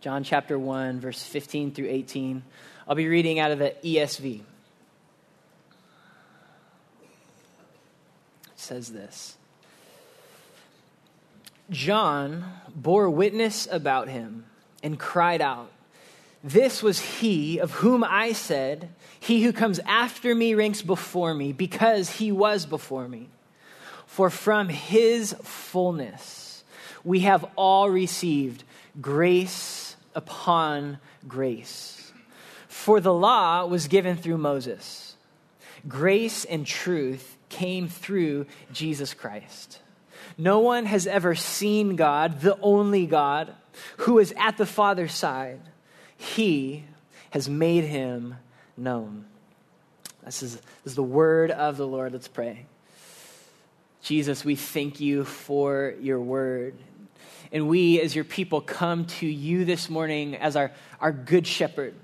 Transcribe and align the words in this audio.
John 0.00 0.22
chapter 0.22 0.56
1, 0.56 1.00
verse 1.00 1.24
15 1.24 1.72
through 1.72 1.88
18. 1.88 2.44
I'll 2.86 2.94
be 2.94 3.08
reading 3.08 3.40
out 3.40 3.50
of 3.50 3.58
the 3.58 3.74
ESV. 3.82 4.36
It 4.36 4.44
says 8.54 8.92
this 8.92 9.36
John 11.70 12.44
bore 12.74 13.10
witness 13.10 13.66
about 13.70 14.08
him 14.08 14.44
and 14.84 15.00
cried 15.00 15.40
out, 15.40 15.72
This 16.44 16.80
was 16.80 17.00
he 17.00 17.58
of 17.58 17.72
whom 17.72 18.04
I 18.04 18.34
said, 18.34 18.90
He 19.18 19.42
who 19.42 19.52
comes 19.52 19.80
after 19.80 20.32
me 20.32 20.54
ranks 20.54 20.80
before 20.80 21.34
me, 21.34 21.52
because 21.52 22.08
he 22.08 22.30
was 22.30 22.66
before 22.66 23.08
me. 23.08 23.30
For 24.06 24.30
from 24.30 24.68
his 24.68 25.34
fullness 25.42 26.62
we 27.02 27.20
have 27.20 27.44
all 27.56 27.90
received 27.90 28.62
grace 29.00 29.87
upon 30.18 30.98
grace. 31.28 32.12
For 32.66 33.00
the 33.00 33.14
law 33.14 33.64
was 33.66 33.86
given 33.86 34.16
through 34.16 34.38
Moses, 34.38 35.16
grace 35.86 36.44
and 36.44 36.66
truth 36.66 37.36
came 37.48 37.88
through 37.88 38.46
Jesus 38.72 39.14
Christ. 39.14 39.78
No 40.36 40.58
one 40.58 40.86
has 40.86 41.06
ever 41.06 41.36
seen 41.36 41.94
God, 41.96 42.40
the 42.40 42.58
only 42.60 43.06
God, 43.06 43.54
who 43.98 44.18
is 44.18 44.34
at 44.36 44.56
the 44.56 44.66
Father's 44.66 45.14
side. 45.14 45.60
He 46.16 46.84
has 47.30 47.48
made 47.48 47.84
him 47.84 48.34
known. 48.76 49.24
This 50.24 50.42
is, 50.42 50.56
this 50.56 50.64
is 50.86 50.94
the 50.96 51.02
word 51.02 51.52
of 51.52 51.76
the 51.76 51.86
Lord. 51.86 52.12
Let's 52.12 52.28
pray. 52.28 52.66
Jesus, 54.02 54.44
we 54.44 54.56
thank 54.56 55.00
you 55.00 55.24
for 55.24 55.94
your 56.00 56.20
word. 56.20 56.74
And 57.50 57.68
we, 57.68 58.00
as 58.00 58.14
your 58.14 58.24
people, 58.24 58.60
come 58.60 59.06
to 59.06 59.26
you 59.26 59.64
this 59.64 59.88
morning 59.88 60.36
as 60.36 60.54
our, 60.54 60.70
our 61.00 61.12
good 61.12 61.46
shepherd. 61.46 61.94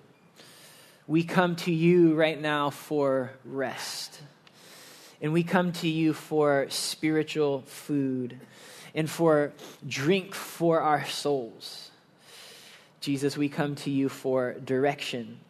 We 1.06 1.22
come 1.22 1.56
to 1.56 1.72
you 1.72 2.14
right 2.14 2.40
now 2.40 2.70
for 2.70 3.32
rest. 3.44 4.20
And 5.20 5.32
we 5.32 5.42
come 5.42 5.72
to 5.72 5.88
you 5.88 6.14
for 6.14 6.66
spiritual 6.70 7.62
food 7.62 8.40
and 8.94 9.08
for 9.10 9.52
drink 9.86 10.34
for 10.34 10.80
our 10.80 11.04
souls. 11.04 11.90
Jesus, 13.00 13.36
we 13.36 13.50
come 13.50 13.74
to 13.76 13.90
you 13.90 14.08
for 14.08 14.54
direction. 14.54 15.40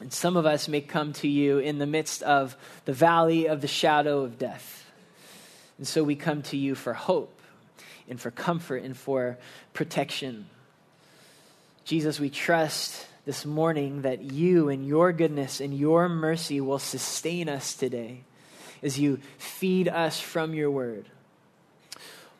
And 0.00 0.10
some 0.10 0.38
of 0.38 0.46
us 0.46 0.68
may 0.68 0.80
come 0.80 1.12
to 1.14 1.28
you 1.28 1.58
in 1.58 1.78
the 1.78 1.86
midst 1.86 2.22
of 2.22 2.56
the 2.86 2.92
valley 2.94 3.46
of 3.46 3.60
the 3.60 3.68
shadow 3.68 4.22
of 4.22 4.38
death. 4.38 4.90
And 5.76 5.86
so 5.86 6.02
we 6.02 6.16
come 6.16 6.40
to 6.42 6.56
you 6.56 6.74
for 6.74 6.94
hope 6.94 7.37
and 8.08 8.20
for 8.20 8.30
comfort 8.30 8.82
and 8.82 8.96
for 8.96 9.38
protection. 9.72 10.46
Jesus, 11.84 12.20
we 12.20 12.30
trust 12.30 13.06
this 13.24 13.44
morning 13.44 14.02
that 14.02 14.22
you 14.22 14.68
and 14.68 14.86
your 14.86 15.12
goodness 15.12 15.60
and 15.60 15.76
your 15.76 16.08
mercy 16.08 16.60
will 16.60 16.78
sustain 16.78 17.48
us 17.48 17.74
today 17.74 18.24
as 18.82 18.98
you 18.98 19.20
feed 19.38 19.88
us 19.88 20.20
from 20.20 20.54
your 20.54 20.70
word. 20.70 21.06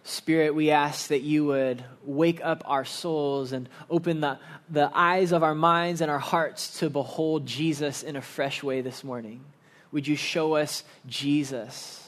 Spirit, 0.05 0.55
we 0.55 0.71
ask 0.71 1.09
that 1.09 1.21
you 1.21 1.45
would 1.45 1.85
wake 2.03 2.41
up 2.43 2.63
our 2.65 2.87
souls 2.87 3.53
and 3.53 3.69
open 3.91 4.21
the, 4.21 4.39
the 4.71 4.91
eyes 4.95 5.33
of 5.33 5.43
our 5.43 5.55
minds 5.55 6.01
and 6.01 6.11
our 6.11 6.19
hearts 6.19 6.79
to 6.79 6.89
behold 6.89 7.45
Jesus 7.45 8.03
in 8.03 8.17
a 8.17 8.23
fresh 8.23 8.63
way 8.63 8.81
this 8.81 9.05
morning. 9.05 9.45
Would 9.93 10.07
you 10.07 10.17
show 10.17 10.55
us 10.55 10.83
Jesus? 11.07 12.08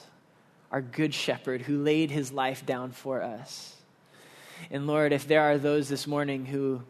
Our 0.70 0.80
good 0.80 1.14
shepherd 1.14 1.62
who 1.62 1.82
laid 1.82 2.10
his 2.10 2.32
life 2.32 2.64
down 2.64 2.92
for 2.92 3.22
us. 3.22 3.74
And 4.70 4.86
Lord, 4.86 5.12
if 5.12 5.26
there 5.26 5.42
are 5.42 5.58
those 5.58 5.88
this 5.88 6.06
morning 6.06 6.46
who 6.46 6.82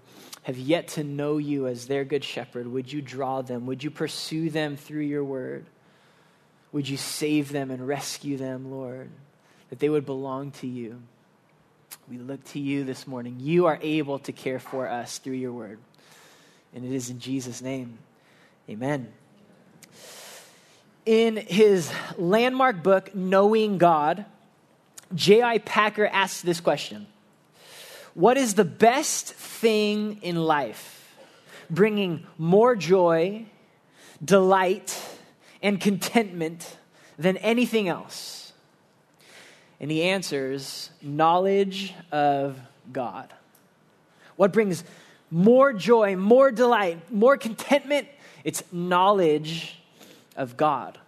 have 0.43 0.59
yet 0.59 0.89
to 0.89 1.05
know 1.05 1.39
you 1.39 1.67
as 1.67 1.87
their 1.87 2.05
good 2.05 2.25
shepherd, 2.25 2.67
would 2.67 2.93
you 2.93 3.01
draw 3.01 3.43
them? 3.43 3.67
Would 3.67 3.85
you 3.85 3.91
pursue 3.91 4.51
them 4.51 4.77
through 4.77 5.03
your 5.03 5.25
word? 5.25 5.67
Would 6.73 6.89
you 6.89 6.97
save 6.97 7.53
them 7.53 7.71
and 7.71 7.87
rescue 7.87 8.37
them, 8.37 8.71
Lord, 8.71 9.11
that 9.71 9.79
they 9.79 9.89
would 9.89 10.07
belong 10.07 10.51
to 10.53 10.67
you? 10.67 11.03
We 12.09 12.19
look 12.19 12.43
to 12.45 12.59
you 12.59 12.85
this 12.85 13.07
morning. 13.07 13.37
You 13.41 13.67
are 13.67 13.79
able 13.83 14.19
to 14.21 14.33
care 14.33 14.59
for 14.59 14.89
us 14.89 15.19
through 15.19 15.35
your 15.35 15.53
word. 15.53 15.79
And 16.75 16.85
it 16.85 16.93
is 16.93 17.11
in 17.11 17.19
Jesus' 17.19 17.63
name. 17.63 17.99
Amen 18.69 19.13
in 21.07 21.37
his 21.37 21.93
landmark 22.17 22.83
book, 22.83 23.15
Knowing 23.15 23.79
God, 23.79 24.27
J.I. 25.15 25.59
Packer 25.59 26.07
asks 26.07 26.43
this 26.43 26.61
question 26.61 27.07
What 28.15 28.37
is 28.37 28.55
the 28.55 28.65
best 28.65 29.33
thing 29.33 30.19
in 30.23 30.37
life, 30.37 31.17
bringing 31.69 32.27
more 32.39 32.77
joy, 32.77 33.47
delight, 34.25 34.99
and 35.63 35.81
contentment 35.81 36.77
than 37.19 37.37
anything 37.39 37.89
else? 37.89 38.53
And 39.81 39.91
he 39.91 40.03
answers, 40.03 40.91
Knowledge 41.03 41.95
of 42.13 42.59
God. 42.93 43.33
What 44.37 44.53
brings 44.53 44.85
more 45.31 45.73
joy, 45.73 46.17
more 46.17 46.51
delight, 46.51 47.11
more 47.11 47.37
contentment? 47.37 48.09
It's 48.45 48.63
knowledge 48.73 49.80
of 50.41 50.57
God. 50.57 50.99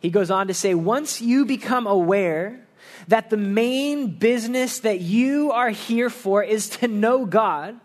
He 0.00 0.10
goes 0.10 0.30
on 0.30 0.48
to 0.48 0.54
say, 0.54 0.74
once 0.74 1.20
you 1.20 1.44
become 1.44 1.86
aware 1.86 2.64
that 3.08 3.30
the 3.30 3.36
main 3.36 4.06
business 4.08 4.80
that 4.80 5.00
you 5.00 5.52
are 5.52 5.70
here 5.70 6.08
for 6.08 6.42
is 6.42 6.70
to 6.70 6.88
know 6.88 7.26
God, 7.26 7.78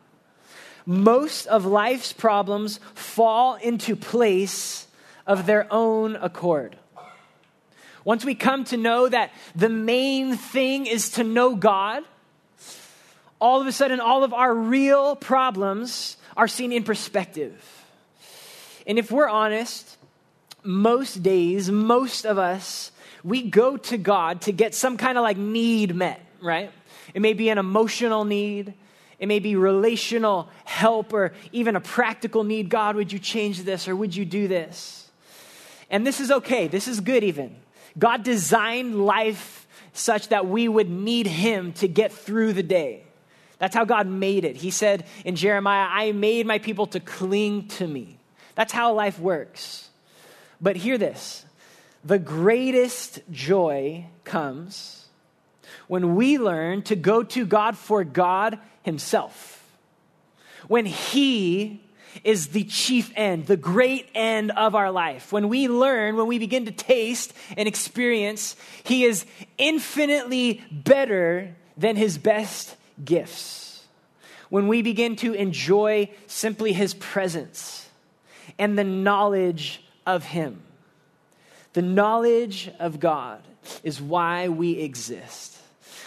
most 0.86 1.48
of 1.48 1.66
life's 1.66 2.14
problems 2.14 2.80
fall 2.94 3.56
into 3.56 3.96
place 3.96 4.88
of 5.26 5.46
their 5.46 5.68
own 5.72 6.16
accord. 6.16 6.78
Once 8.06 8.24
we 8.24 8.36
come 8.36 8.64
to 8.64 8.78
know 8.78 9.10
that 9.10 9.32
the 9.54 9.70
main 9.70 10.38
thing 10.38 10.86
is 10.86 11.12
to 11.12 11.24
know 11.24 11.56
God, 11.56 12.04
all 13.40 13.60
of 13.60 13.68
a 13.68 13.72
sudden, 13.72 14.00
all 14.00 14.24
of 14.24 14.34
our 14.34 14.54
real 14.54 15.16
problems 15.16 16.16
are 16.38 16.48
seen 16.48 16.72
in 16.72 16.84
perspective. 16.84 17.62
And 18.88 18.98
if 18.98 19.12
we're 19.12 19.28
honest, 19.28 19.97
most 20.64 21.24
days, 21.24 21.70
most 21.70 22.26
of 22.26 22.38
us, 22.38 22.92
we 23.24 23.42
go 23.44 23.78
to 23.78 23.98
God 23.98 24.42
to 24.42 24.52
get 24.52 24.76
some 24.76 24.98
kind 24.98 25.18
of 25.18 25.24
like 25.24 25.38
need 25.38 25.96
met, 25.96 26.24
right? 26.42 26.72
It 27.14 27.22
may 27.22 27.34
be 27.34 27.50
an 27.50 27.58
emotional 27.58 28.26
need, 28.26 28.74
it 29.20 29.28
may 29.28 29.40
be 29.40 29.56
relational 29.56 30.50
help, 30.66 31.14
or 31.14 31.34
even 31.52 31.76
a 31.76 31.82
practical 31.82 32.44
need. 32.44 32.70
God, 32.70 32.96
would 32.96 33.12
you 33.12 33.20
change 33.20 33.64
this 33.64 33.88
or 33.88 33.96
would 33.96 34.16
you 34.16 34.26
do 34.26 34.48
this? 34.48 35.10
And 35.90 36.06
this 36.06 36.20
is 36.20 36.32
okay, 36.32 36.68
this 36.68 36.88
is 36.88 37.00
good 37.00 37.24
even. 37.24 37.56
God 37.98 38.24
designed 38.24 39.06
life 39.06 39.68
such 39.94 40.28
that 40.30 40.48
we 40.48 40.68
would 40.68 40.90
need 40.90 41.28
Him 41.28 41.74
to 41.74 41.88
get 41.88 42.12
through 42.12 42.54
the 42.54 42.64
day. 42.64 43.04
That's 43.58 43.74
how 43.74 43.86
God 43.86 44.08
made 44.08 44.46
it. 44.46 44.58
He 44.58 44.70
said 44.70 45.06
in 45.26 45.36
Jeremiah, 45.36 45.88
I 45.90 46.12
made 46.12 46.46
my 46.46 46.60
people 46.60 46.86
to 46.88 47.00
cling 47.00 47.68
to 47.70 47.88
me. 47.88 48.20
That's 48.56 48.72
how 48.72 48.94
life 48.94 49.20
works. 49.20 49.87
But 50.62 50.78
hear 50.78 50.98
this 50.98 51.46
the 52.04 52.20
greatest 52.20 53.20
joy 53.32 54.06
comes 54.24 55.06
when 55.88 56.16
we 56.16 56.38
learn 56.38 56.82
to 56.84 56.96
go 56.96 57.24
to 57.24 57.46
God 57.46 57.78
for 57.78 58.04
God 58.04 58.60
Himself. 58.84 59.64
When 60.68 60.86
He 60.86 61.82
is 62.24 62.48
the 62.48 62.64
chief 62.64 63.12
end, 63.16 63.46
the 63.46 63.58
great 63.58 64.10
end 64.16 64.52
of 64.52 64.74
our 64.74 64.92
life. 64.92 65.32
When 65.32 65.50
we 65.50 65.68
learn, 65.68 66.16
when 66.16 66.28
we 66.28 66.40
begin 66.40 66.66
to 66.66 66.72
taste 66.72 67.34
and 67.56 67.68
experience, 67.68 68.56
He 68.84 69.04
is 69.04 69.26
infinitely 69.58 70.64
better 70.72 71.56
than 71.78 71.96
His 71.96 72.18
best 72.18 72.76
gifts. 73.04 73.86
When 74.50 74.68
we 74.68 74.82
begin 74.82 75.16
to 75.18 75.34
enjoy 75.34 76.10
simply 76.26 76.74
His 76.74 76.94
presence 76.94 77.90
and 78.58 78.78
the 78.78 78.84
knowledge 78.84 79.84
of 80.08 80.26
Him. 80.26 80.64
The 81.74 81.84
knowledge 81.84 82.72
of 82.80 83.00
God 83.00 83.44
is 83.84 84.02
why 84.02 84.48
we 84.48 84.80
exist. 84.80 85.56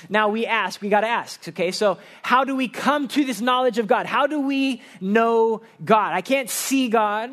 Now 0.08 0.31
we 0.31 0.47
ask, 0.47 0.81
we 0.81 0.88
got 0.88 1.02
to 1.02 1.08
ask, 1.08 1.47
okay? 1.49 1.70
So, 1.70 1.99
how 2.23 2.44
do 2.44 2.56
we 2.56 2.69
come 2.69 3.06
to 3.08 3.25
this 3.25 3.41
knowledge 3.41 3.79
of 3.79 3.87
God? 3.87 4.06
How 4.06 4.26
do 4.26 4.41
we 4.41 4.82
know 5.00 5.62
God? 5.85 6.14
I 6.14 6.23
can't 6.23 6.49
see 6.49 6.88
God. 6.88 7.31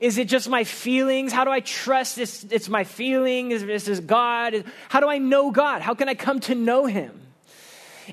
Is 0.00 0.18
it 0.18 0.28
just 0.28 0.48
my 0.48 0.64
feelings? 0.64 1.32
How 1.32 1.44
do 1.44 1.50
I 1.50 1.60
trust 1.60 2.16
this? 2.16 2.44
It's 2.50 2.68
my 2.68 2.84
feelings. 2.84 3.62
This 3.62 3.86
is 3.86 4.00
God. 4.00 4.64
How 4.88 4.98
do 5.00 5.08
I 5.08 5.18
know 5.18 5.50
God? 5.50 5.82
How 5.82 5.94
can 5.94 6.08
I 6.08 6.14
come 6.14 6.40
to 6.40 6.54
know 6.54 6.86
Him? 6.86 7.20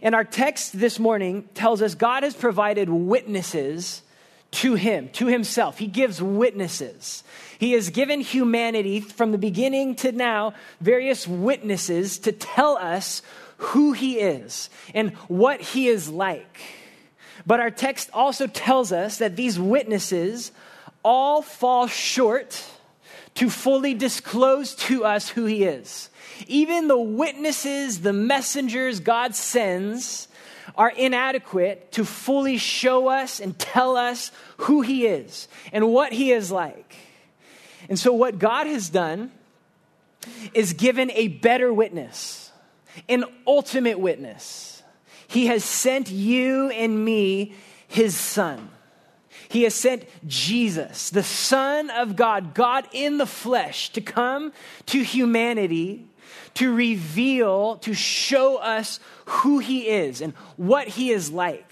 And 0.01 0.13
our 0.13 0.23
text 0.23 0.77
this 0.77 0.99
morning 0.99 1.49
tells 1.55 1.81
us 1.81 1.95
God 1.95 2.23
has 2.23 2.35
provided 2.35 2.89
witnesses 2.89 4.03
to 4.51 4.75
Him, 4.75 5.09
to 5.13 5.27
Himself. 5.27 5.77
He 5.77 5.87
gives 5.87 6.21
witnesses. 6.21 7.23
He 7.59 7.73
has 7.73 7.89
given 7.89 8.21
humanity 8.21 8.99
from 8.99 9.31
the 9.31 9.37
beginning 9.37 9.95
to 9.97 10.11
now 10.11 10.53
various 10.79 11.27
witnesses 11.27 12.19
to 12.19 12.31
tell 12.31 12.77
us 12.77 13.21
who 13.57 13.93
he 13.93 14.19
is 14.19 14.69
and 14.93 15.11
what 15.27 15.61
he 15.61 15.87
is 15.87 16.09
like. 16.09 16.61
But 17.45 17.59
our 17.59 17.71
text 17.71 18.09
also 18.13 18.47
tells 18.47 18.91
us 18.91 19.17
that 19.17 19.35
these 19.35 19.59
witnesses 19.59 20.51
all 21.03 21.41
fall 21.41 21.87
short 21.87 22.63
to 23.35 23.49
fully 23.49 23.93
disclose 23.93 24.75
to 24.75 25.05
us 25.05 25.29
who 25.29 25.45
he 25.45 25.63
is. 25.63 26.09
Even 26.47 26.87
the 26.87 26.97
witnesses, 26.97 28.01
the 28.01 28.13
messengers 28.13 28.99
God 28.99 29.35
sends, 29.35 30.27
are 30.75 30.89
inadequate 30.89 31.91
to 31.93 32.05
fully 32.05 32.57
show 32.57 33.07
us 33.07 33.39
and 33.39 33.57
tell 33.57 33.95
us 33.95 34.31
who 34.57 34.81
he 34.81 35.05
is 35.05 35.47
and 35.71 35.91
what 35.91 36.11
he 36.13 36.31
is 36.31 36.51
like. 36.51 36.95
And 37.89 37.97
so, 37.97 38.13
what 38.13 38.39
God 38.39 38.67
has 38.67 38.89
done 38.89 39.31
is 40.53 40.73
given 40.73 41.11
a 41.11 41.27
better 41.27 41.71
witness, 41.71 42.51
an 43.07 43.23
ultimate 43.45 43.99
witness. 43.99 44.83
He 45.27 45.47
has 45.47 45.63
sent 45.63 46.09
you 46.09 46.69
and 46.69 47.03
me, 47.03 47.53
his 47.87 48.15
son. 48.15 48.69
He 49.49 49.63
has 49.63 49.73
sent 49.73 50.05
Jesus, 50.25 51.09
the 51.09 51.23
Son 51.23 51.89
of 51.89 52.15
God, 52.15 52.53
God 52.53 52.87
in 52.91 53.17
the 53.17 53.25
flesh, 53.25 53.89
to 53.93 54.01
come 54.01 54.51
to 54.87 55.03
humanity 55.03 56.07
to 56.57 56.73
reveal, 56.73 57.77
to 57.77 57.93
show 57.93 58.57
us 58.57 58.99
who 59.25 59.59
He 59.59 59.87
is 59.87 60.21
and 60.21 60.33
what 60.55 60.87
He 60.87 61.11
is 61.11 61.31
like. 61.31 61.71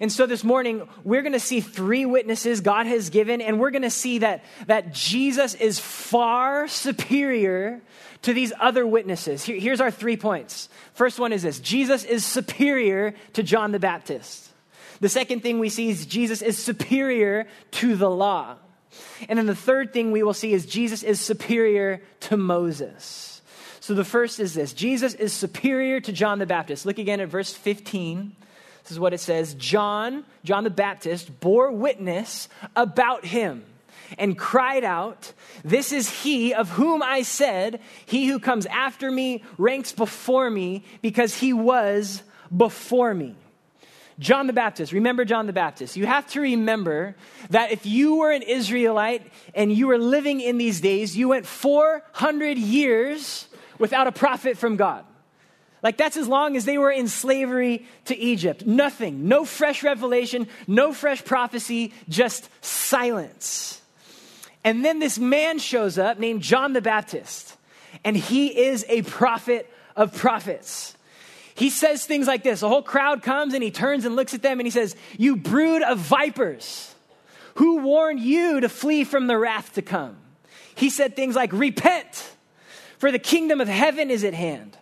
And 0.00 0.10
so 0.10 0.24
this 0.24 0.42
morning, 0.42 0.88
we're 1.04 1.20
going 1.20 1.34
to 1.34 1.40
see 1.40 1.60
three 1.60 2.06
witnesses 2.06 2.62
God 2.62 2.86
has 2.86 3.10
given, 3.10 3.42
and 3.42 3.60
we're 3.60 3.70
going 3.70 3.82
to 3.82 3.90
see 3.90 4.18
that, 4.18 4.44
that 4.66 4.94
Jesus 4.94 5.52
is 5.54 5.78
far 5.78 6.68
superior 6.68 7.82
to 8.22 8.32
these 8.32 8.52
other 8.58 8.86
witnesses. 8.86 9.44
Here, 9.44 9.60
here's 9.60 9.82
our 9.82 9.90
three 9.90 10.16
points. 10.16 10.70
First 10.94 11.18
one 11.18 11.32
is 11.32 11.42
this 11.42 11.60
Jesus 11.60 12.04
is 12.04 12.24
superior 12.24 13.14
to 13.34 13.42
John 13.42 13.72
the 13.72 13.78
Baptist. 13.78 14.51
The 15.02 15.08
second 15.08 15.40
thing 15.40 15.58
we 15.58 15.68
see 15.68 15.90
is 15.90 16.06
Jesus 16.06 16.42
is 16.42 16.56
superior 16.56 17.48
to 17.72 17.96
the 17.96 18.08
law. 18.08 18.54
And 19.28 19.36
then 19.36 19.46
the 19.46 19.56
third 19.56 19.92
thing 19.92 20.12
we 20.12 20.22
will 20.22 20.32
see 20.32 20.52
is 20.52 20.64
Jesus 20.64 21.02
is 21.02 21.20
superior 21.20 22.00
to 22.20 22.36
Moses. 22.36 23.42
So 23.80 23.94
the 23.94 24.04
first 24.04 24.38
is 24.38 24.54
this 24.54 24.72
Jesus 24.72 25.14
is 25.14 25.32
superior 25.32 25.98
to 25.98 26.12
John 26.12 26.38
the 26.38 26.46
Baptist. 26.46 26.86
Look 26.86 27.00
again 27.00 27.18
at 27.18 27.28
verse 27.28 27.52
15. 27.52 28.36
This 28.84 28.92
is 28.92 29.00
what 29.00 29.12
it 29.12 29.18
says 29.18 29.54
John, 29.54 30.24
John 30.44 30.62
the 30.62 30.70
Baptist, 30.70 31.40
bore 31.40 31.72
witness 31.72 32.48
about 32.76 33.24
him 33.24 33.64
and 34.18 34.38
cried 34.38 34.84
out, 34.84 35.32
This 35.64 35.90
is 35.90 36.22
he 36.22 36.54
of 36.54 36.68
whom 36.70 37.02
I 37.02 37.22
said, 37.22 37.80
He 38.06 38.28
who 38.28 38.38
comes 38.38 38.66
after 38.66 39.10
me 39.10 39.42
ranks 39.58 39.90
before 39.90 40.48
me 40.48 40.84
because 41.00 41.34
he 41.34 41.52
was 41.52 42.22
before 42.56 43.12
me. 43.14 43.34
John 44.18 44.46
the 44.46 44.52
Baptist, 44.52 44.92
remember 44.92 45.24
John 45.24 45.46
the 45.46 45.52
Baptist. 45.52 45.96
You 45.96 46.06
have 46.06 46.26
to 46.28 46.40
remember 46.40 47.16
that 47.50 47.72
if 47.72 47.86
you 47.86 48.16
were 48.16 48.30
an 48.30 48.42
Israelite 48.42 49.30
and 49.54 49.72
you 49.72 49.86
were 49.86 49.98
living 49.98 50.40
in 50.40 50.58
these 50.58 50.80
days, 50.80 51.16
you 51.16 51.28
went 51.28 51.46
400 51.46 52.58
years 52.58 53.48
without 53.78 54.06
a 54.06 54.12
prophet 54.12 54.58
from 54.58 54.76
God. 54.76 55.04
Like 55.82 55.96
that's 55.96 56.16
as 56.16 56.28
long 56.28 56.56
as 56.56 56.64
they 56.64 56.78
were 56.78 56.92
in 56.92 57.08
slavery 57.08 57.86
to 58.04 58.16
Egypt. 58.16 58.64
Nothing, 58.66 59.28
no 59.28 59.44
fresh 59.44 59.82
revelation, 59.82 60.46
no 60.66 60.92
fresh 60.92 61.24
prophecy, 61.24 61.92
just 62.08 62.48
silence. 62.64 63.80
And 64.64 64.84
then 64.84 65.00
this 65.00 65.18
man 65.18 65.58
shows 65.58 65.98
up 65.98 66.18
named 66.18 66.42
John 66.42 66.72
the 66.72 66.80
Baptist, 66.80 67.56
and 68.04 68.16
he 68.16 68.66
is 68.66 68.84
a 68.88 69.02
prophet 69.02 69.68
of 69.96 70.14
prophets. 70.14 70.96
He 71.54 71.70
says 71.70 72.04
things 72.04 72.26
like 72.26 72.42
this. 72.42 72.62
A 72.62 72.68
whole 72.68 72.82
crowd 72.82 73.22
comes 73.22 73.54
and 73.54 73.62
he 73.62 73.70
turns 73.70 74.04
and 74.04 74.16
looks 74.16 74.34
at 74.34 74.42
them 74.42 74.58
and 74.58 74.66
he 74.66 74.70
says, 74.70 74.96
You 75.18 75.36
brood 75.36 75.82
of 75.82 75.98
vipers, 75.98 76.94
who 77.56 77.78
warned 77.78 78.20
you 78.20 78.60
to 78.60 78.68
flee 78.68 79.04
from 79.04 79.26
the 79.26 79.36
wrath 79.36 79.74
to 79.74 79.82
come? 79.82 80.16
He 80.74 80.88
said 80.90 81.14
things 81.14 81.36
like, 81.36 81.52
Repent 81.52 82.32
for 82.98 83.10
the 83.12 83.18
kingdom 83.18 83.60
of 83.60 83.68
heaven 83.68 84.10
is 84.10 84.24
at 84.24 84.34
hand. 84.34 84.78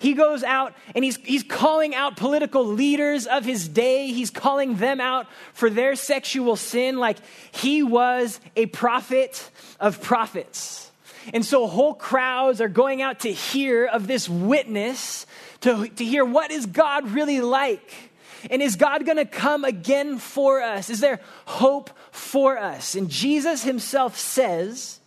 He 0.00 0.14
goes 0.14 0.42
out 0.42 0.74
and 0.94 1.04
he's, 1.04 1.16
he's 1.18 1.42
calling 1.42 1.94
out 1.94 2.16
political 2.16 2.64
leaders 2.64 3.26
of 3.26 3.44
his 3.44 3.68
day. 3.68 4.08
He's 4.08 4.30
calling 4.30 4.76
them 4.76 4.98
out 4.98 5.26
for 5.52 5.68
their 5.68 5.94
sexual 5.94 6.56
sin, 6.56 6.98
like 6.98 7.18
he 7.52 7.82
was 7.82 8.40
a 8.56 8.64
prophet 8.66 9.50
of 9.78 10.00
prophets. 10.00 10.90
And 11.34 11.44
so 11.44 11.66
whole 11.66 11.92
crowds 11.92 12.62
are 12.62 12.68
going 12.68 13.02
out 13.02 13.20
to 13.20 13.32
hear 13.32 13.84
of 13.84 14.06
this 14.06 14.26
witness, 14.26 15.26
to, 15.62 15.88
to 15.88 16.04
hear 16.04 16.24
what 16.24 16.50
is 16.50 16.66
God 16.66 17.10
really 17.10 17.40
like? 17.40 18.10
And 18.50 18.62
is 18.62 18.76
God 18.76 19.04
going 19.04 19.18
to 19.18 19.26
come 19.26 19.64
again 19.64 20.18
for 20.18 20.62
us? 20.62 20.88
Is 20.88 21.00
there 21.00 21.20
hope 21.44 21.90
for 22.10 22.56
us? 22.56 22.94
And 22.94 23.10
Jesus 23.10 23.62
himself 23.62 24.16
says, 24.16 25.00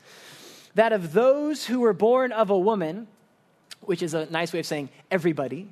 that 0.76 0.94
of 0.94 1.14
those 1.14 1.66
who 1.66 1.80
were 1.82 1.94
born 1.94 2.32
of 2.32 2.50
a 2.50 2.58
woman, 2.58 3.08
which 3.82 4.02
is 4.02 4.14
a 4.14 4.26
nice 4.28 4.54
way 4.54 4.60
of 4.60 4.66
saying 4.66 4.90
everybody, 5.12 5.70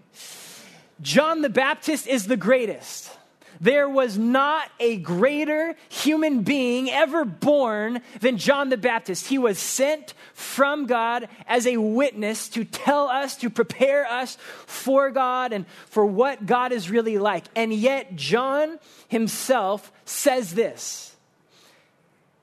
John 1.02 1.42
the 1.42 1.50
Baptist 1.50 2.08
is 2.08 2.28
the 2.28 2.38
greatest. 2.38 3.18
There 3.62 3.88
was 3.88 4.18
not 4.18 4.72
a 4.80 4.98
greater 4.98 5.76
human 5.88 6.42
being 6.42 6.90
ever 6.90 7.24
born 7.24 8.02
than 8.20 8.38
John 8.38 8.70
the 8.70 8.78
Baptist. 8.78 9.28
He 9.28 9.38
was 9.38 9.60
sent 9.60 10.16
from 10.34 10.88
God 10.88 11.30
as 11.46 11.68
a 11.68 11.78
witness 11.78 12.50
to 12.50 12.66
tell 12.66 13.08
us, 13.08 13.38
to 13.38 13.52
prepare 13.52 14.08
us 14.08 14.36
for 14.66 15.12
God 15.12 15.54
and 15.54 15.68
for 15.86 16.04
what 16.04 16.48
God 16.48 16.72
is 16.72 16.90
really 16.90 17.20
like. 17.20 17.46
And 17.56 17.72
yet, 17.72 18.16
John 18.16 18.80
himself 19.08 19.92
says 20.06 20.56
this 20.56 21.16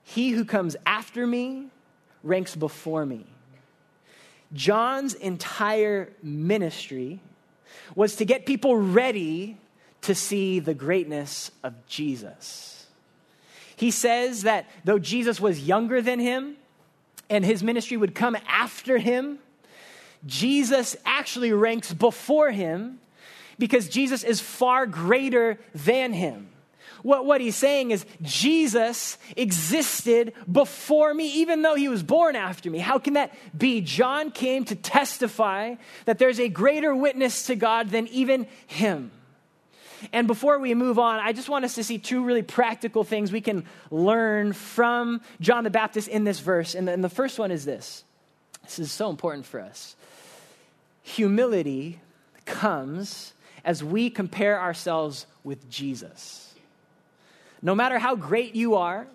He 0.05 0.29
who 0.29 0.45
comes 0.45 0.77
after 0.85 1.27
me 1.27 1.65
ranks 2.23 2.55
before 2.55 3.05
me. 3.05 3.25
John's 4.53 5.15
entire 5.15 6.13
ministry 6.23 7.19
was 7.93 8.15
to 8.15 8.25
get 8.25 8.45
people 8.45 8.77
ready 8.77 9.57
to 10.01 10.15
see 10.15 10.59
the 10.59 10.73
greatness 10.73 11.51
of 11.63 11.85
Jesus. 11.87 12.87
He 13.75 13.91
says 13.91 14.43
that 14.43 14.69
though 14.83 14.99
Jesus 14.99 15.39
was 15.39 15.65
younger 15.65 16.01
than 16.01 16.19
him 16.19 16.57
and 17.29 17.45
his 17.45 17.63
ministry 17.63 17.97
would 17.97 18.15
come 18.15 18.35
after 18.47 18.97
him, 18.97 19.39
Jesus 20.25 20.97
actually 21.05 21.53
ranks 21.53 21.93
before 21.93 22.51
him 22.51 22.99
because 23.57 23.87
Jesus 23.87 24.23
is 24.23 24.39
far 24.39 24.85
greater 24.85 25.59
than 25.73 26.13
him. 26.13 26.49
What, 27.03 27.25
what 27.25 27.39
he's 27.39 27.55
saying 27.55 27.91
is, 27.91 28.05
Jesus 28.21 29.17
existed 29.37 30.33
before 30.51 31.13
me, 31.13 31.31
even 31.35 31.61
though 31.61 31.75
he 31.75 31.87
was 31.87 32.03
born 32.03 32.35
after 32.35 32.69
me. 32.69 32.79
How 32.79 32.99
can 32.99 33.13
that 33.13 33.33
be? 33.57 33.79
John 33.79 34.31
came 34.31 34.65
to 34.65 34.75
testify 34.75 35.75
that 36.05 36.19
there's 36.19 36.39
a 36.39 36.49
greater 36.49 36.93
witness 36.93 37.43
to 37.43 37.55
God 37.55 37.89
than 37.89 38.07
even 38.07 38.47
him. 38.67 39.11
And 40.13 40.27
before 40.27 40.59
we 40.59 40.73
move 40.73 40.99
on, 40.99 41.19
I 41.19 41.33
just 41.33 41.49
want 41.49 41.65
us 41.65 41.75
to 41.75 41.83
see 41.83 41.97
two 41.97 42.23
really 42.23 42.41
practical 42.41 43.03
things 43.03 43.31
we 43.31 43.41
can 43.41 43.65
learn 43.91 44.53
from 44.53 45.21
John 45.39 45.63
the 45.63 45.69
Baptist 45.69 46.07
in 46.07 46.23
this 46.23 46.39
verse. 46.39 46.75
And 46.75 46.87
the, 46.87 46.97
the 46.97 47.09
first 47.09 47.39
one 47.39 47.51
is 47.51 47.65
this 47.65 48.03
this 48.63 48.79
is 48.79 48.91
so 48.91 49.09
important 49.09 49.45
for 49.45 49.59
us. 49.59 49.95
Humility 51.01 51.99
comes 52.45 53.33
as 53.63 53.83
we 53.83 54.09
compare 54.09 54.59
ourselves 54.59 55.25
with 55.43 55.69
Jesus. 55.69 56.53
No 57.61 57.75
matter 57.75 57.99
how 57.99 58.15
great 58.15 58.55
you 58.55 58.75
are 58.75 59.07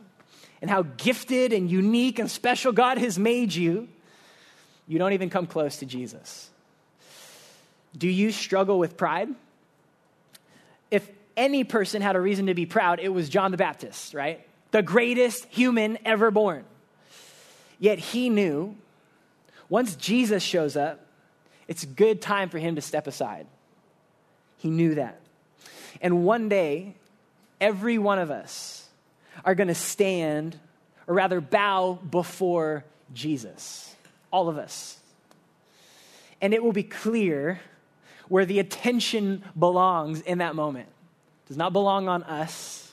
and 0.60 0.70
how 0.70 0.82
gifted 0.82 1.52
and 1.52 1.70
unique 1.70 2.18
and 2.18 2.30
special 2.30 2.72
God 2.72 2.98
has 2.98 3.18
made 3.18 3.54
you, 3.54 3.88
you 4.86 4.98
don't 4.98 5.12
even 5.12 5.30
come 5.30 5.46
close 5.46 5.78
to 5.78 5.86
Jesus. 5.86 6.50
Do 7.96 8.08
you 8.08 8.32
struggle 8.32 8.78
with 8.78 8.96
pride? 8.96 9.28
If 10.94 11.10
any 11.36 11.64
person 11.64 12.02
had 12.02 12.14
a 12.14 12.20
reason 12.20 12.46
to 12.46 12.54
be 12.54 12.66
proud, 12.66 13.00
it 13.00 13.08
was 13.08 13.28
John 13.28 13.50
the 13.50 13.56
Baptist, 13.56 14.14
right? 14.14 14.46
The 14.70 14.80
greatest 14.80 15.44
human 15.46 15.98
ever 16.04 16.30
born. 16.30 16.64
Yet 17.80 17.98
he 17.98 18.30
knew 18.30 18.76
once 19.68 19.96
Jesus 19.96 20.40
shows 20.40 20.76
up, 20.76 21.04
it's 21.66 21.82
a 21.82 21.86
good 21.86 22.22
time 22.22 22.48
for 22.48 22.58
him 22.58 22.76
to 22.76 22.80
step 22.80 23.08
aside. 23.08 23.48
He 24.58 24.70
knew 24.70 24.94
that. 24.94 25.20
And 26.00 26.24
one 26.24 26.48
day, 26.48 26.94
every 27.60 27.98
one 27.98 28.20
of 28.20 28.30
us 28.30 28.86
are 29.44 29.56
going 29.56 29.66
to 29.66 29.74
stand, 29.74 30.56
or 31.08 31.14
rather 31.14 31.40
bow 31.40 31.98
before 32.08 32.84
Jesus. 33.12 33.96
All 34.30 34.48
of 34.48 34.58
us. 34.58 34.96
And 36.40 36.54
it 36.54 36.62
will 36.62 36.72
be 36.72 36.84
clear 36.84 37.60
where 38.28 38.44
the 38.44 38.58
attention 38.58 39.42
belongs 39.58 40.20
in 40.20 40.38
that 40.38 40.54
moment. 40.54 40.88
It 41.44 41.48
does 41.48 41.56
not 41.56 41.72
belong 41.72 42.08
on 42.08 42.22
us, 42.22 42.92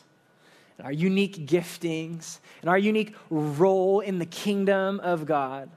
and 0.78 0.86
our 0.86 0.92
unique 0.92 1.46
giftings, 1.46 2.40
and 2.62 2.70
our 2.70 2.78
unique 2.78 3.16
role 3.30 4.00
in 4.00 4.20
the 4.20 4.26
kingdom 4.26 5.00
of 5.00 5.26
God. 5.26 5.70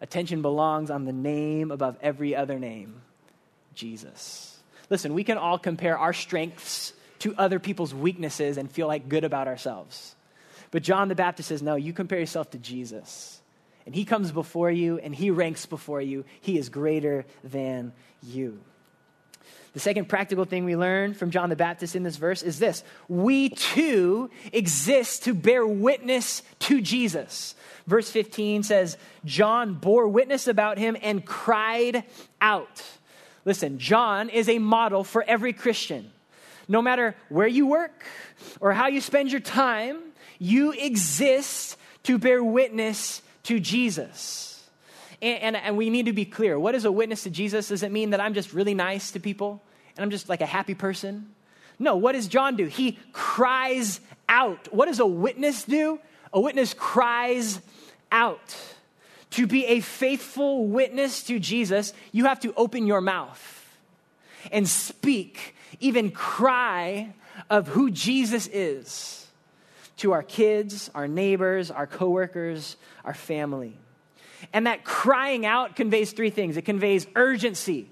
Attention 0.00 0.42
belongs 0.42 0.90
on 0.90 1.04
the 1.04 1.12
name 1.12 1.70
above 1.70 1.96
every 2.00 2.34
other 2.34 2.58
name 2.58 3.02
Jesus. 3.74 4.58
Listen, 4.88 5.14
we 5.14 5.24
can 5.24 5.38
all 5.38 5.58
compare 5.58 5.96
our 5.96 6.12
strengths 6.12 6.92
to 7.20 7.34
other 7.36 7.58
people's 7.58 7.94
weaknesses 7.94 8.56
and 8.56 8.70
feel 8.70 8.86
like 8.86 9.08
good 9.08 9.24
about 9.24 9.46
ourselves. 9.46 10.16
But 10.70 10.82
John 10.82 11.08
the 11.08 11.14
Baptist 11.14 11.48
says, 11.48 11.62
no, 11.62 11.76
you 11.76 11.92
compare 11.92 12.18
yourself 12.18 12.50
to 12.52 12.58
Jesus. 12.58 13.39
And 13.90 13.94
he 13.96 14.04
comes 14.04 14.30
before 14.30 14.70
you 14.70 14.98
and 14.98 15.12
he 15.12 15.32
ranks 15.32 15.66
before 15.66 16.00
you. 16.00 16.24
He 16.40 16.56
is 16.56 16.68
greater 16.68 17.26
than 17.42 17.92
you. 18.22 18.60
The 19.72 19.80
second 19.80 20.08
practical 20.08 20.44
thing 20.44 20.64
we 20.64 20.76
learn 20.76 21.12
from 21.12 21.32
John 21.32 21.50
the 21.50 21.56
Baptist 21.56 21.96
in 21.96 22.04
this 22.04 22.16
verse 22.16 22.44
is 22.44 22.60
this 22.60 22.84
we 23.08 23.48
too 23.48 24.30
exist 24.52 25.24
to 25.24 25.34
bear 25.34 25.66
witness 25.66 26.44
to 26.60 26.80
Jesus. 26.80 27.56
Verse 27.88 28.08
15 28.08 28.62
says, 28.62 28.96
John 29.24 29.74
bore 29.74 30.06
witness 30.06 30.46
about 30.46 30.78
him 30.78 30.96
and 31.02 31.26
cried 31.26 32.04
out. 32.40 32.84
Listen, 33.44 33.80
John 33.80 34.28
is 34.28 34.48
a 34.48 34.60
model 34.60 35.02
for 35.02 35.24
every 35.24 35.52
Christian. 35.52 36.12
No 36.68 36.80
matter 36.80 37.16
where 37.28 37.48
you 37.48 37.66
work 37.66 38.04
or 38.60 38.72
how 38.72 38.86
you 38.86 39.00
spend 39.00 39.32
your 39.32 39.40
time, 39.40 39.98
you 40.38 40.70
exist 40.70 41.76
to 42.04 42.18
bear 42.18 42.44
witness 42.44 43.22
to 43.44 43.60
Jesus. 43.60 44.68
And, 45.22 45.42
and, 45.42 45.56
and, 45.56 45.76
we 45.76 45.90
need 45.90 46.06
to 46.06 46.12
be 46.12 46.24
clear. 46.24 46.58
What 46.58 46.74
is 46.74 46.84
a 46.84 46.92
witness 46.92 47.24
to 47.24 47.30
Jesus? 47.30 47.68
Does 47.68 47.82
it 47.82 47.92
mean 47.92 48.10
that 48.10 48.20
I'm 48.20 48.34
just 48.34 48.52
really 48.52 48.74
nice 48.74 49.10
to 49.12 49.20
people 49.20 49.62
and 49.96 50.02
I'm 50.02 50.10
just 50.10 50.28
like 50.28 50.40
a 50.40 50.46
happy 50.46 50.74
person? 50.74 51.34
No, 51.78 51.96
what 51.96 52.12
does 52.12 52.28
John 52.28 52.56
do? 52.56 52.66
He 52.66 52.98
cries 53.12 54.00
out. 54.28 54.72
What 54.72 54.86
does 54.86 55.00
a 55.00 55.06
witness 55.06 55.64
do? 55.64 55.98
A 56.32 56.40
witness 56.40 56.74
cries 56.74 57.60
out. 58.12 58.56
To 59.32 59.46
be 59.46 59.64
a 59.66 59.80
faithful 59.80 60.66
witness 60.66 61.22
to 61.24 61.38
Jesus, 61.38 61.92
you 62.12 62.24
have 62.24 62.40
to 62.40 62.52
open 62.54 62.86
your 62.86 63.00
mouth 63.00 63.78
and 64.50 64.68
speak, 64.68 65.54
even 65.78 66.10
cry 66.10 67.14
of 67.48 67.68
who 67.68 67.90
Jesus 67.90 68.48
is 68.48 69.19
to 70.00 70.12
our 70.12 70.22
kids, 70.22 70.90
our 70.94 71.06
neighbors, 71.06 71.70
our 71.70 71.86
coworkers, 71.86 72.76
our 73.04 73.14
family. 73.14 73.76
And 74.52 74.66
that 74.66 74.82
crying 74.82 75.44
out 75.44 75.76
conveys 75.76 76.12
three 76.12 76.30
things 76.30 76.56
it 76.56 76.64
conveys 76.64 77.06
urgency. 77.14 77.90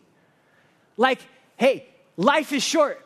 Like, 0.97 1.21
hey, 1.57 1.87
life 2.17 2.53
is 2.53 2.63
short, 2.63 3.05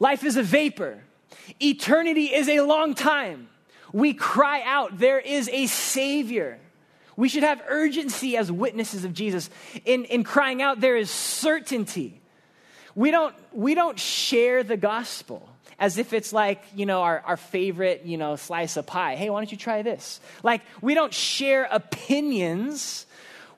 life 0.00 0.24
is 0.24 0.36
a 0.36 0.42
vapor, 0.42 1.02
eternity 1.62 2.34
is 2.34 2.48
a 2.48 2.60
long 2.60 2.94
time. 2.94 3.48
We 3.92 4.12
cry 4.12 4.62
out, 4.64 4.98
there 4.98 5.20
is 5.20 5.48
a 5.48 5.66
Savior. 5.66 6.58
We 7.16 7.28
should 7.28 7.44
have 7.44 7.62
urgency 7.68 8.36
as 8.36 8.50
witnesses 8.50 9.04
of 9.04 9.14
Jesus. 9.14 9.48
In, 9.84 10.04
in 10.06 10.24
crying 10.24 10.62
out, 10.62 10.80
there 10.80 10.96
is 10.96 11.12
certainty. 11.12 12.20
We 12.96 13.12
don't, 13.12 13.36
we 13.52 13.76
don't 13.76 14.00
share 14.00 14.64
the 14.64 14.76
gospel 14.76 15.48
as 15.78 15.98
if 15.98 16.12
it's 16.12 16.32
like, 16.32 16.62
you 16.74 16.86
know, 16.86 17.02
our, 17.02 17.20
our 17.20 17.36
favorite, 17.36 18.02
you 18.04 18.16
know, 18.16 18.36
slice 18.36 18.76
of 18.76 18.86
pie. 18.86 19.16
Hey, 19.16 19.30
why 19.30 19.40
don't 19.40 19.50
you 19.50 19.58
try 19.58 19.82
this? 19.82 20.20
Like, 20.42 20.62
we 20.80 20.94
don't 20.94 21.12
share 21.12 21.68
opinions. 21.70 23.06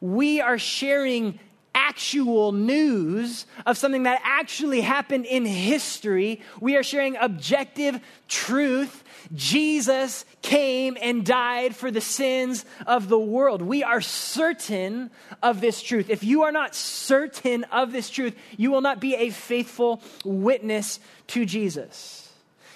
We 0.01 0.41
are 0.41 0.59
sharing 0.59 1.39
actual 1.77 2.53
news 2.53 3.47
of 3.67 3.77
something 3.77 4.05
that 4.05 4.21
actually 4.25 4.81
happened 4.81 5.27
in 5.27 5.45
history. 5.45 6.41
We 6.59 6.77
are 6.77 6.83
sharing 6.83 7.17
objective 7.17 8.01
truth. 8.27 9.05
Jesus 9.35 10.25
came 10.41 10.97
and 11.01 11.25
died 11.25 11.77
for 11.77 11.91
the 11.91 12.01
sins 12.01 12.65
of 12.87 13.09
the 13.09 13.19
world. 13.19 13.61
We 13.61 13.83
are 13.83 14.01
certain 14.01 15.11
of 15.43 15.61
this 15.61 15.83
truth. 15.83 16.09
If 16.09 16.25
you 16.25 16.45
are 16.45 16.53
not 16.53 16.75
certain 16.75 17.65
of 17.65 17.93
this 17.93 18.09
truth, 18.09 18.35
you 18.57 18.71
will 18.71 18.81
not 18.81 19.01
be 19.01 19.15
a 19.15 19.31
faithful 19.31 20.01
witness 20.25 20.99
to 21.29 21.45
Jesus. 21.45 22.33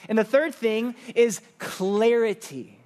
And 0.08 0.18
the 0.18 0.24
third 0.24 0.54
thing 0.54 0.94
is 1.14 1.40
clarity. 1.58 2.79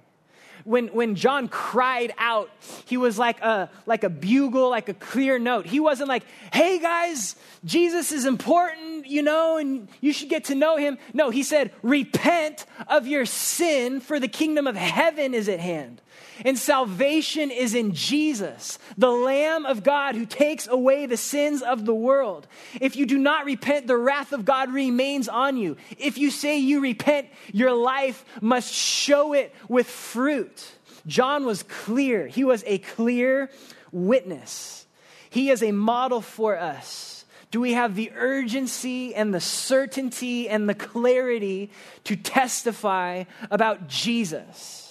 When, 0.65 0.87
when 0.87 1.13
John 1.13 1.47
cried 1.47 2.11
out, 2.17 2.49
he 2.85 2.97
was 2.97 3.19
like 3.19 3.39
a, 3.41 3.69
like 3.85 4.03
a 4.03 4.09
bugle, 4.09 4.69
like 4.69 4.89
a 4.89 4.95
clear 4.95 5.37
note. 5.37 5.67
He 5.67 5.79
wasn't 5.79 6.09
like, 6.09 6.23
hey 6.51 6.79
guys, 6.79 7.35
Jesus 7.63 8.11
is 8.11 8.25
important, 8.25 9.05
you 9.05 9.21
know, 9.21 9.57
and 9.57 9.87
you 10.01 10.11
should 10.11 10.29
get 10.29 10.45
to 10.45 10.55
know 10.55 10.75
him. 10.75 10.97
No, 11.13 11.29
he 11.29 11.43
said, 11.43 11.71
repent 11.83 12.65
of 12.87 13.05
your 13.05 13.27
sin, 13.27 14.01
for 14.01 14.19
the 14.19 14.27
kingdom 14.27 14.65
of 14.65 14.75
heaven 14.75 15.35
is 15.35 15.47
at 15.47 15.59
hand. 15.59 16.01
And 16.43 16.57
salvation 16.57 17.51
is 17.51 17.73
in 17.73 17.93
Jesus, 17.93 18.77
the 18.97 19.11
Lamb 19.11 19.65
of 19.65 19.83
God 19.83 20.15
who 20.15 20.25
takes 20.25 20.67
away 20.67 21.05
the 21.05 21.17
sins 21.17 21.61
of 21.61 21.85
the 21.85 21.95
world. 21.95 22.47
If 22.81 22.95
you 22.95 23.05
do 23.05 23.17
not 23.17 23.45
repent, 23.45 23.87
the 23.87 23.97
wrath 23.97 24.33
of 24.33 24.43
God 24.43 24.73
remains 24.73 25.29
on 25.29 25.57
you. 25.57 25.77
If 25.97 26.17
you 26.17 26.31
say 26.31 26.57
you 26.57 26.81
repent, 26.81 27.27
your 27.53 27.73
life 27.73 28.25
must 28.41 28.73
show 28.73 29.33
it 29.33 29.55
with 29.69 29.87
fruit. 29.87 30.71
John 31.07 31.45
was 31.45 31.63
clear, 31.63 32.27
he 32.27 32.43
was 32.43 32.63
a 32.65 32.79
clear 32.79 33.49
witness. 33.91 34.85
He 35.29 35.49
is 35.49 35.61
a 35.61 35.71
model 35.71 36.21
for 36.21 36.57
us. 36.57 37.25
Do 37.51 37.61
we 37.61 37.73
have 37.73 37.95
the 37.95 38.11
urgency 38.15 39.15
and 39.15 39.33
the 39.33 39.39
certainty 39.39 40.49
and 40.49 40.67
the 40.67 40.75
clarity 40.75 41.71
to 42.05 42.15
testify 42.15 43.23
about 43.49 43.87
Jesus? 43.87 44.84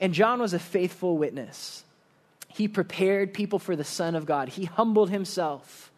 And 0.00 0.12
John 0.12 0.40
was 0.40 0.54
a 0.54 0.58
faithful 0.58 1.16
witness. 1.16 1.84
He 2.48 2.68
prepared 2.68 3.34
people 3.34 3.58
for 3.58 3.76
the 3.76 3.84
Son 3.84 4.14
of 4.14 4.26
God. 4.26 4.48
He 4.48 4.64
humbled 4.64 5.10
himself 5.10 5.90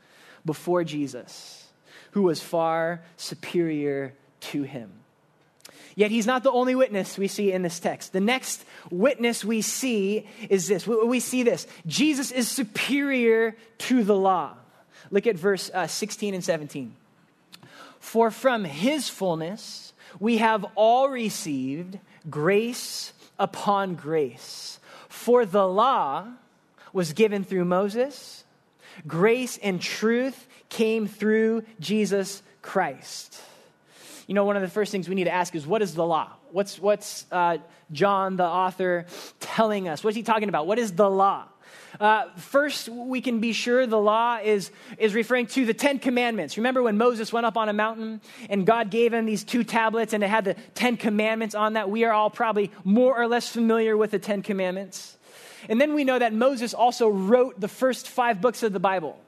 before 0.44 0.84
Jesus, 0.84 1.66
who 2.12 2.22
was 2.22 2.40
far 2.40 3.02
superior 3.16 4.14
to 4.40 4.62
him. 4.62 4.90
Yet 5.96 6.10
he's 6.10 6.26
not 6.26 6.42
the 6.42 6.50
only 6.52 6.74
witness 6.74 7.16
we 7.16 7.26
see 7.26 7.52
in 7.52 7.62
this 7.62 7.80
text. 7.80 8.12
The 8.12 8.20
next 8.20 8.64
witness 8.90 9.44
we 9.44 9.62
see 9.62 10.28
is 10.48 10.68
this. 10.68 10.86
We 10.86 11.20
see 11.20 11.42
this 11.42 11.66
Jesus 11.86 12.30
is 12.30 12.48
superior 12.48 13.56
to 13.78 14.04
the 14.04 14.16
law. 14.16 14.54
Look 15.10 15.26
at 15.26 15.36
verse 15.36 15.70
uh, 15.72 15.86
16 15.86 16.34
and 16.34 16.44
17. 16.44 16.94
For 17.98 18.30
from 18.30 18.64
his 18.64 19.08
fullness 19.08 19.94
we 20.20 20.38
have 20.38 20.66
all 20.74 21.08
received 21.08 21.98
grace 22.28 23.12
upon 23.38 23.94
grace. 23.94 24.78
For 25.08 25.44
the 25.44 25.66
law 25.66 26.26
was 26.92 27.12
given 27.12 27.44
through 27.44 27.64
Moses, 27.64 28.44
grace 29.06 29.58
and 29.58 29.80
truth 29.80 30.46
came 30.68 31.06
through 31.06 31.64
Jesus 31.80 32.42
Christ. 32.62 33.40
You 34.26 34.34
know, 34.34 34.44
one 34.44 34.56
of 34.56 34.62
the 34.62 34.68
first 34.68 34.90
things 34.92 35.08
we 35.08 35.14
need 35.14 35.24
to 35.24 35.34
ask 35.34 35.54
is 35.54 35.66
what 35.66 35.82
is 35.82 35.94
the 35.94 36.04
law? 36.04 36.32
What's, 36.50 36.78
what's 36.78 37.26
uh, 37.30 37.58
John, 37.92 38.36
the 38.36 38.44
author, 38.44 39.06
telling 39.40 39.88
us? 39.88 40.02
What's 40.02 40.16
he 40.16 40.22
talking 40.22 40.48
about? 40.48 40.66
What 40.66 40.78
is 40.78 40.92
the 40.92 41.08
law? 41.08 41.44
Uh, 42.00 42.24
first, 42.36 42.88
we 42.88 43.20
can 43.20 43.40
be 43.40 43.52
sure 43.52 43.86
the 43.86 43.98
law 43.98 44.38
is, 44.42 44.70
is 44.98 45.14
referring 45.14 45.46
to 45.46 45.64
the 45.64 45.74
Ten 45.74 45.98
Commandments. 45.98 46.56
Remember 46.56 46.82
when 46.82 46.98
Moses 46.98 47.32
went 47.32 47.46
up 47.46 47.56
on 47.56 47.68
a 47.68 47.72
mountain 47.72 48.20
and 48.50 48.66
God 48.66 48.90
gave 48.90 49.12
him 49.12 49.26
these 49.26 49.44
two 49.44 49.64
tablets 49.64 50.12
and 50.12 50.22
it 50.22 50.28
had 50.28 50.44
the 50.44 50.54
Ten 50.74 50.96
Commandments 50.96 51.54
on 51.54 51.74
that? 51.74 51.90
We 51.90 52.04
are 52.04 52.12
all 52.12 52.30
probably 52.30 52.70
more 52.84 53.16
or 53.16 53.26
less 53.26 53.48
familiar 53.48 53.96
with 53.96 54.10
the 54.10 54.18
Ten 54.18 54.42
Commandments. 54.42 55.16
And 55.68 55.80
then 55.80 55.94
we 55.94 56.04
know 56.04 56.18
that 56.18 56.32
Moses 56.32 56.74
also 56.74 57.08
wrote 57.08 57.60
the 57.60 57.68
first 57.68 58.08
five 58.08 58.40
books 58.40 58.62
of 58.62 58.72
the 58.72 58.80
Bible. 58.80 59.18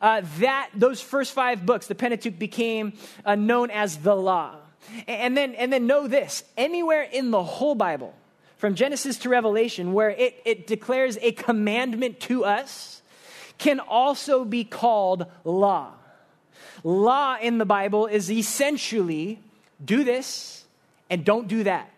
Uh, 0.00 0.22
that 0.38 0.70
those 0.74 1.00
first 1.00 1.32
five 1.32 1.66
books, 1.66 1.86
the 1.86 1.94
Pentateuch, 1.94 2.38
became 2.38 2.94
uh, 3.24 3.34
known 3.34 3.70
as 3.70 3.98
the 3.98 4.14
law. 4.14 4.56
And 5.06 5.36
then, 5.36 5.54
and 5.54 5.72
then 5.72 5.86
know 5.86 6.08
this: 6.08 6.44
anywhere 6.56 7.02
in 7.02 7.30
the 7.30 7.42
whole 7.42 7.74
Bible, 7.74 8.14
from 8.62 8.76
Genesis 8.76 9.18
to 9.18 9.28
Revelation, 9.28 9.92
where 9.92 10.10
it, 10.10 10.40
it 10.44 10.68
declares 10.68 11.18
a 11.20 11.32
commandment 11.32 12.20
to 12.20 12.44
us, 12.44 13.02
can 13.58 13.80
also 13.80 14.44
be 14.44 14.62
called 14.62 15.26
law. 15.42 15.90
Law 16.84 17.36
in 17.42 17.58
the 17.58 17.64
Bible 17.64 18.06
is 18.06 18.30
essentially 18.30 19.40
do 19.84 20.04
this 20.04 20.64
and 21.10 21.24
don't 21.24 21.48
do 21.48 21.64
that. 21.64 21.90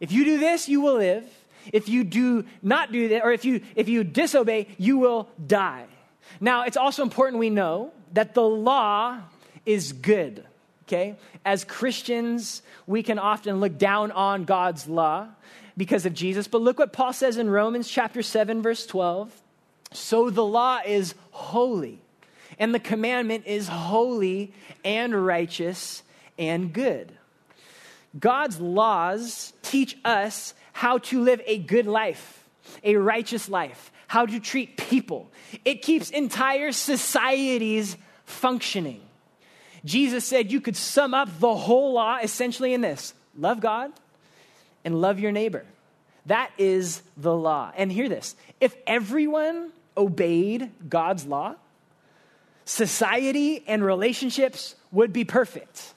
If 0.00 0.10
you 0.10 0.24
do 0.24 0.38
this, 0.40 0.68
you 0.68 0.80
will 0.80 0.96
live. 0.96 1.22
If 1.72 1.88
you 1.88 2.02
do 2.02 2.44
not 2.60 2.90
do 2.90 3.10
that, 3.10 3.22
or 3.22 3.30
if 3.30 3.44
you 3.44 3.60
if 3.76 3.88
you 3.88 4.02
disobey, 4.02 4.66
you 4.78 4.98
will 4.98 5.28
die. 5.46 5.86
Now, 6.40 6.64
it's 6.64 6.76
also 6.76 7.04
important 7.04 7.38
we 7.38 7.50
know 7.50 7.92
that 8.14 8.34
the 8.34 8.42
law 8.42 9.20
is 9.64 9.92
good. 9.92 10.44
Okay? 10.88 11.14
As 11.44 11.62
Christians, 11.62 12.62
we 12.88 13.04
can 13.04 13.20
often 13.20 13.60
look 13.60 13.78
down 13.78 14.10
on 14.10 14.42
God's 14.42 14.88
law 14.88 15.28
because 15.80 16.04
of 16.04 16.12
Jesus. 16.12 16.46
But 16.46 16.60
look 16.60 16.78
what 16.78 16.92
Paul 16.92 17.14
says 17.14 17.38
in 17.38 17.48
Romans 17.48 17.88
chapter 17.88 18.22
7 18.22 18.60
verse 18.60 18.84
12. 18.84 19.32
So 19.94 20.28
the 20.28 20.44
law 20.44 20.80
is 20.84 21.14
holy, 21.30 22.02
and 22.58 22.74
the 22.74 22.78
commandment 22.78 23.46
is 23.46 23.66
holy 23.66 24.52
and 24.84 25.24
righteous 25.24 26.02
and 26.38 26.70
good. 26.74 27.10
God's 28.18 28.60
laws 28.60 29.54
teach 29.62 29.96
us 30.04 30.52
how 30.74 30.98
to 30.98 31.22
live 31.22 31.40
a 31.46 31.56
good 31.56 31.86
life, 31.86 32.46
a 32.84 32.96
righteous 32.96 33.48
life, 33.48 33.90
how 34.06 34.26
to 34.26 34.38
treat 34.38 34.76
people. 34.76 35.30
It 35.64 35.80
keeps 35.80 36.10
entire 36.10 36.72
societies 36.72 37.96
functioning. 38.26 39.00
Jesus 39.86 40.26
said 40.26 40.52
you 40.52 40.60
could 40.60 40.76
sum 40.76 41.14
up 41.14 41.40
the 41.40 41.54
whole 41.54 41.94
law 41.94 42.18
essentially 42.22 42.74
in 42.74 42.82
this 42.82 43.14
love 43.34 43.60
God 43.60 43.92
and 44.84 45.00
love 45.00 45.20
your 45.20 45.32
neighbor. 45.32 45.64
That 46.26 46.50
is 46.58 47.02
the 47.16 47.34
law. 47.34 47.72
And 47.76 47.90
hear 47.90 48.08
this 48.08 48.36
if 48.60 48.74
everyone 48.86 49.72
obeyed 49.96 50.70
God's 50.88 51.26
law, 51.26 51.54
society 52.64 53.64
and 53.66 53.84
relationships 53.84 54.76
would 54.92 55.12
be 55.12 55.24
perfect. 55.24 55.94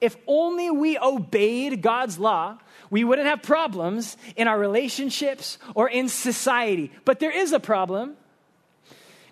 If 0.00 0.16
only 0.26 0.70
we 0.70 0.98
obeyed 0.98 1.82
God's 1.82 2.18
law, 2.18 2.58
we 2.88 3.04
wouldn't 3.04 3.28
have 3.28 3.42
problems 3.42 4.16
in 4.34 4.48
our 4.48 4.58
relationships 4.58 5.58
or 5.74 5.88
in 5.88 6.08
society. 6.08 6.90
But 7.04 7.20
there 7.20 7.30
is 7.30 7.52
a 7.52 7.60
problem 7.60 8.16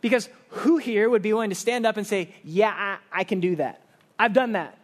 because 0.00 0.28
who 0.50 0.76
here 0.76 1.09
would 1.09 1.23
be 1.23 1.33
willing 1.33 1.50
to 1.50 1.57
stand 1.57 1.87
up 1.87 1.97
and 1.97 2.07
say, 2.07 2.35
Yeah, 2.45 2.71
I, 2.71 3.21
I 3.21 3.25
can 3.25 3.40
do 3.40 3.57
that? 3.57 3.83
I've 4.18 4.33
done 4.33 4.52
that. 4.52 4.76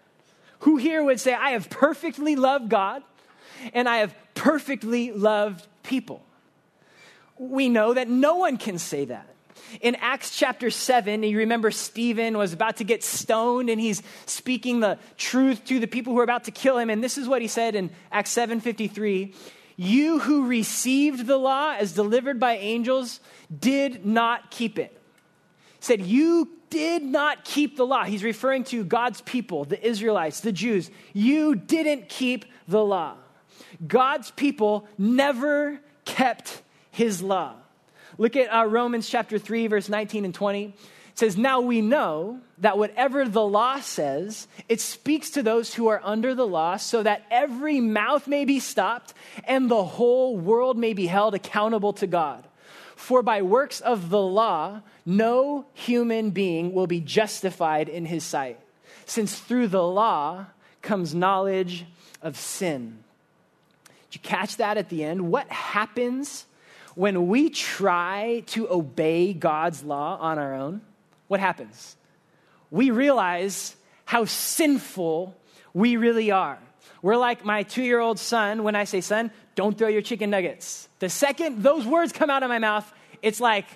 Who 0.60 0.76
here 0.76 1.02
would 1.02 1.20
say, 1.20 1.34
I 1.34 1.50
have 1.50 1.68
perfectly 1.68 2.36
loved 2.36 2.70
God 2.70 3.02
and 3.72 3.88
I 3.88 3.98
have 3.98 4.14
perfectly 4.34 5.12
loved 5.12 5.66
people? 5.82 6.24
We 7.38 7.68
know 7.68 7.94
that 7.94 8.08
no 8.08 8.36
one 8.36 8.56
can 8.56 8.78
say 8.78 9.06
that. 9.06 9.26
In 9.80 9.96
Acts 9.96 10.36
chapter 10.36 10.70
7, 10.70 11.22
you 11.22 11.38
remember 11.38 11.70
Stephen 11.70 12.38
was 12.38 12.52
about 12.52 12.76
to 12.76 12.84
get 12.84 13.02
stoned 13.02 13.70
and 13.70 13.80
he's 13.80 14.02
speaking 14.26 14.80
the 14.80 14.98
truth 15.16 15.64
to 15.66 15.80
the 15.80 15.86
people 15.86 16.12
who 16.12 16.20
are 16.20 16.24
about 16.24 16.44
to 16.44 16.50
kill 16.50 16.78
him. 16.78 16.90
And 16.90 17.02
this 17.02 17.18
is 17.18 17.26
what 17.26 17.42
he 17.42 17.48
said 17.48 17.74
in 17.74 17.90
Acts 18.12 18.30
7:53. 18.30 19.34
You 19.76 20.20
who 20.20 20.46
received 20.46 21.26
the 21.26 21.36
law 21.36 21.74
as 21.76 21.92
delivered 21.92 22.38
by 22.38 22.56
angels 22.56 23.20
did 23.56 24.06
not 24.06 24.50
keep 24.50 24.78
it. 24.78 25.00
Said, 25.80 26.00
You 26.00 26.50
did 26.70 27.02
not 27.02 27.44
keep 27.44 27.76
the 27.76 27.86
law. 27.86 28.04
He's 28.04 28.24
referring 28.24 28.64
to 28.64 28.84
God's 28.84 29.20
people, 29.22 29.64
the 29.64 29.84
Israelites, 29.84 30.40
the 30.40 30.52
Jews. 30.52 30.90
You 31.12 31.56
didn't 31.56 32.08
keep 32.08 32.44
the 32.68 32.84
law. 32.84 33.16
God's 33.86 34.30
people 34.32 34.86
never 34.98 35.80
kept 36.04 36.62
his 36.90 37.22
law. 37.22 37.54
Look 38.18 38.36
at 38.36 38.48
uh, 38.48 38.66
Romans 38.66 39.08
chapter 39.08 39.38
3, 39.38 39.66
verse 39.66 39.88
19 39.88 40.24
and 40.24 40.34
20. 40.34 40.66
It 40.66 40.74
says, 41.14 41.36
Now 41.36 41.60
we 41.60 41.80
know 41.80 42.40
that 42.58 42.78
whatever 42.78 43.28
the 43.28 43.44
law 43.44 43.80
says, 43.80 44.48
it 44.68 44.80
speaks 44.80 45.30
to 45.30 45.42
those 45.42 45.74
who 45.74 45.86
are 45.86 46.00
under 46.02 46.34
the 46.34 46.46
law, 46.46 46.76
so 46.76 47.02
that 47.02 47.24
every 47.30 47.80
mouth 47.80 48.26
may 48.26 48.44
be 48.44 48.58
stopped 48.58 49.14
and 49.44 49.70
the 49.70 49.84
whole 49.84 50.36
world 50.36 50.76
may 50.76 50.92
be 50.92 51.06
held 51.06 51.34
accountable 51.34 51.92
to 51.94 52.06
God. 52.06 52.44
For 52.96 53.22
by 53.22 53.42
works 53.42 53.80
of 53.80 54.10
the 54.10 54.20
law, 54.20 54.80
no 55.06 55.66
human 55.72 56.30
being 56.30 56.72
will 56.72 56.86
be 56.86 57.00
justified 57.00 57.88
in 57.88 58.06
his 58.06 58.24
sight, 58.24 58.58
since 59.06 59.38
through 59.38 59.68
the 59.68 59.86
law 59.86 60.46
comes 60.82 61.14
knowledge 61.14 61.86
of 62.22 62.36
sin. 62.36 63.03
You 64.14 64.20
catch 64.20 64.58
that 64.58 64.76
at 64.76 64.88
the 64.88 65.04
end? 65.04 65.30
What 65.30 65.48
happens 65.50 66.46
when 66.94 67.26
we 67.26 67.50
try 67.50 68.44
to 68.46 68.70
obey 68.70 69.32
God's 69.32 69.82
law 69.82 70.16
on 70.18 70.38
our 70.38 70.54
own, 70.54 70.80
what 71.28 71.40
happens? 71.40 71.96
We 72.70 72.90
realize 72.90 73.74
how 74.04 74.24
sinful 74.26 75.34
we 75.72 75.96
really 75.96 76.30
are. 76.30 76.58
We're 77.02 77.16
like 77.16 77.44
my 77.44 77.64
two 77.64 77.82
year 77.82 78.00
old 78.00 78.18
son 78.18 78.62
when 78.62 78.76
I 78.76 78.84
say, 78.84 79.00
son, 79.00 79.30
don't 79.54 79.76
throw 79.76 79.88
your 79.88 80.02
chicken 80.02 80.30
nuggets. 80.30 80.88
The 81.00 81.08
second 81.08 81.62
those 81.62 81.86
words 81.86 82.12
come 82.12 82.30
out 82.30 82.42
of 82.42 82.48
my 82.48 82.58
mouth, 82.58 82.90
it's 83.22 83.40
like 83.40 83.66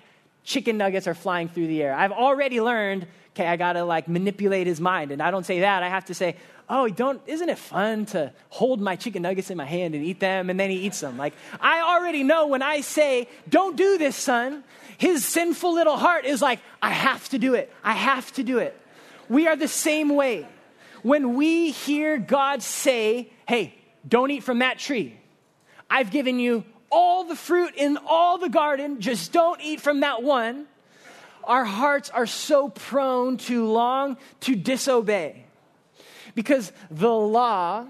chicken 0.48 0.78
nuggets 0.78 1.06
are 1.06 1.14
flying 1.14 1.46
through 1.48 1.66
the 1.66 1.82
air. 1.82 1.94
I've 1.94 2.10
already 2.10 2.60
learned, 2.60 3.06
okay, 3.34 3.46
I 3.46 3.56
gotta 3.56 3.84
like 3.84 4.08
manipulate 4.08 4.66
his 4.66 4.80
mind. 4.80 5.12
And 5.12 5.22
I 5.22 5.30
don't 5.30 5.44
say 5.44 5.60
that, 5.60 5.82
I 5.82 5.90
have 5.90 6.06
to 6.06 6.14
say, 6.14 6.36
oh, 6.70 6.88
don't, 6.88 7.20
isn't 7.26 7.48
it 7.48 7.58
fun 7.58 8.06
to 8.06 8.32
hold 8.48 8.80
my 8.80 8.96
chicken 8.96 9.22
nuggets 9.22 9.50
in 9.50 9.58
my 9.58 9.66
hand 9.66 9.94
and 9.94 10.02
eat 10.02 10.20
them? 10.20 10.48
And 10.48 10.58
then 10.58 10.70
he 10.70 10.78
eats 10.86 11.00
them. 11.00 11.18
Like, 11.18 11.34
I 11.60 11.80
already 11.80 12.22
know 12.22 12.46
when 12.46 12.62
I 12.62 12.80
say, 12.80 13.28
don't 13.48 13.76
do 13.76 13.98
this, 13.98 14.16
son, 14.16 14.64
his 14.96 15.24
sinful 15.24 15.74
little 15.74 15.98
heart 15.98 16.24
is 16.24 16.40
like, 16.40 16.60
I 16.80 16.90
have 16.90 17.28
to 17.28 17.38
do 17.38 17.54
it. 17.54 17.70
I 17.84 17.92
have 17.92 18.32
to 18.32 18.42
do 18.42 18.58
it. 18.58 18.74
We 19.28 19.46
are 19.48 19.56
the 19.56 19.68
same 19.68 20.08
way. 20.08 20.48
When 21.02 21.34
we 21.34 21.72
hear 21.72 22.16
God 22.16 22.62
say, 22.62 23.30
hey, 23.46 23.74
don't 24.06 24.30
eat 24.30 24.42
from 24.42 24.60
that 24.60 24.78
tree, 24.78 25.18
I've 25.90 26.10
given 26.10 26.38
you 26.38 26.64
all 26.90 27.24
the 27.24 27.36
fruit 27.36 27.74
in 27.76 27.98
all 28.06 28.38
the 28.38 28.48
garden, 28.48 29.00
just 29.00 29.32
don't 29.32 29.60
eat 29.60 29.80
from 29.80 30.00
that 30.00 30.22
one. 30.22 30.66
Our 31.44 31.64
hearts 31.64 32.10
are 32.10 32.26
so 32.26 32.68
prone 32.68 33.38
to 33.38 33.66
long 33.66 34.18
to 34.40 34.54
disobey 34.54 35.44
because 36.34 36.72
the 36.90 37.12
law 37.12 37.86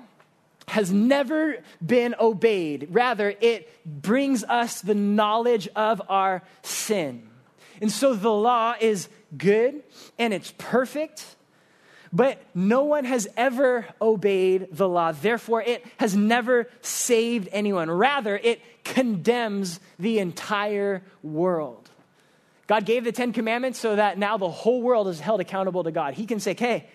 has 0.68 0.92
never 0.92 1.56
been 1.84 2.14
obeyed. 2.20 2.88
Rather, 2.90 3.34
it 3.40 3.68
brings 3.84 4.44
us 4.44 4.80
the 4.80 4.94
knowledge 4.94 5.68
of 5.74 6.00
our 6.08 6.42
sin. 6.62 7.28
And 7.80 7.90
so 7.90 8.14
the 8.14 8.32
law 8.32 8.74
is 8.78 9.08
good 9.37 9.82
and 10.18 10.34
it's 10.34 10.52
perfect, 10.58 11.24
but 12.12 12.42
no 12.54 12.84
one 12.84 13.04
has 13.04 13.28
ever 13.37 13.87
obeyed 14.00 14.68
the 14.72 14.88
law. 14.88 15.12
Therefore, 15.12 15.62
it 15.62 15.84
has 15.98 16.16
never 16.16 16.68
saved 16.80 17.48
anyone. 17.52 17.90
Rather, 17.90 18.37
it 18.37 18.61
condemns 18.88 19.81
the 19.98 20.18
entire 20.18 21.03
world. 21.22 21.88
God 22.66 22.85
gave 22.85 23.05
the 23.05 23.12
Ten 23.12 23.33
Commandments 23.33 23.79
so 23.79 23.96
that 23.96 24.18
now 24.18 24.37
the 24.37 24.51
whole 24.51 24.83
world 24.83 25.09
is 25.09 25.20
held 25.20 25.40
accountable 25.40 25.85
to 25.85 25.90
God. 25.90 26.14
He 26.14 26.27
can 26.27 26.40
say, 26.40 26.55
hey, 26.59 26.87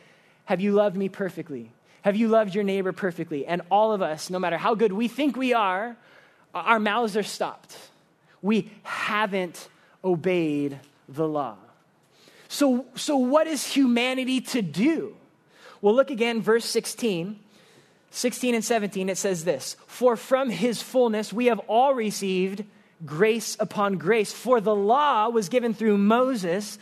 have 0.46 0.62
you 0.62 0.72
loved 0.74 0.96
me 0.96 1.10
perfectly? 1.10 1.72
Have 2.04 2.16
you 2.16 2.28
loved 2.28 2.54
your 2.54 2.64
neighbor 2.64 2.92
perfectly? 2.92 3.46
And 3.46 3.62
all 3.72 3.94
of 3.94 4.02
us, 4.02 4.30
no 4.30 4.38
matter 4.38 4.58
how 4.58 4.76
good 4.76 4.92
we 4.92 5.08
think 5.08 5.36
we 5.36 5.54
are, 5.54 5.96
our 6.54 6.80
mouths 6.80 7.16
are 7.18 7.24
stopped. 7.24 7.76
We 8.42 8.70
haven't 8.84 9.68
obeyed 10.04 10.80
the 11.08 11.28
law. 11.28 11.56
So, 12.50 12.86
so 12.96 13.18
what 13.18 13.48
is 13.48 13.66
humanity 13.66 14.42
to 14.42 14.62
do? 14.62 15.16
Well, 15.82 15.96
look 15.96 16.12
again, 16.12 16.42
verse 16.42 16.66
16. 16.66 17.40
16 18.16 18.54
and 18.54 18.64
17, 18.64 19.10
it 19.10 19.18
says 19.18 19.44
this 19.44 19.76
For 19.88 20.16
from 20.16 20.52
his 20.52 20.82
fullness 20.82 21.34
we 21.34 21.48
have 21.48 21.60
all 21.68 21.96
received 21.96 22.64
grace 23.04 23.58
upon 23.60 23.98
grace. 23.98 24.32
For 24.32 24.62
the 24.62 24.76
law 24.76 25.30
was 25.30 25.50
given 25.50 25.74
through 25.74 25.98
Moses, 25.98 26.78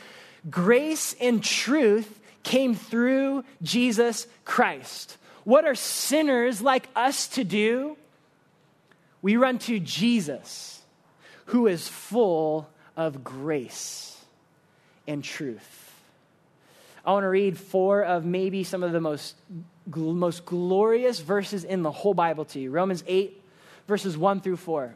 grace 0.50 1.16
and 1.22 1.42
truth 1.42 2.20
came 2.44 2.76
through 2.76 3.46
Jesus 3.62 4.28
Christ. 4.44 5.18
What 5.46 5.64
are 5.64 5.74
sinners 5.74 6.62
like 6.62 6.90
us 6.98 7.30
to 7.30 7.46
do? 7.46 7.96
We 9.22 9.38
run 9.38 9.58
to 9.60 9.80
Jesus, 9.80 10.82
who 11.46 11.68
is 11.68 11.88
full 11.88 12.68
of 12.98 13.24
grace 13.24 14.20
and 15.08 15.24
truth. 15.24 15.94
I 17.06 17.14
want 17.14 17.24
to 17.24 17.30
read 17.30 17.58
four 17.58 18.04
of 18.04 18.26
maybe 18.26 18.66
some 18.66 18.84
of 18.84 18.92
the 18.92 19.00
most, 19.00 19.36
most 19.86 20.46
glorious 20.46 21.20
verses 21.20 21.64
in 21.64 21.84
the 21.84 21.92
whole 21.92 22.14
Bible 22.14 22.46
to 22.46 22.60
you 22.60 22.72
Romans 22.72 23.04
8, 23.08 23.42
verses 23.88 24.18
1 24.18 24.42
through 24.42 24.58
4. 24.58 24.94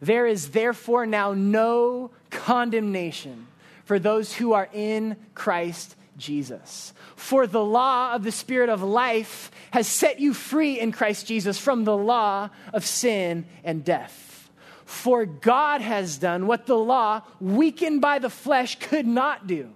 There 0.00 0.26
is 0.26 0.50
therefore 0.50 1.06
now 1.06 1.32
no 1.32 2.10
condemnation 2.30 3.46
for 3.84 3.98
those 3.98 4.32
who 4.34 4.52
are 4.52 4.68
in 4.72 5.16
Christ 5.34 5.96
Jesus. 6.16 6.92
For 7.16 7.46
the 7.46 7.64
law 7.64 8.14
of 8.14 8.22
the 8.22 8.32
Spirit 8.32 8.68
of 8.68 8.82
life 8.82 9.50
has 9.70 9.86
set 9.86 10.20
you 10.20 10.34
free 10.34 10.78
in 10.78 10.92
Christ 10.92 11.26
Jesus 11.26 11.58
from 11.58 11.84
the 11.84 11.96
law 11.96 12.50
of 12.72 12.84
sin 12.84 13.46
and 13.64 13.84
death. 13.84 14.50
For 14.84 15.24
God 15.24 15.80
has 15.80 16.18
done 16.18 16.46
what 16.46 16.66
the 16.66 16.76
law, 16.78 17.22
weakened 17.40 18.00
by 18.00 18.18
the 18.18 18.30
flesh, 18.30 18.78
could 18.78 19.06
not 19.06 19.46
do. 19.46 19.70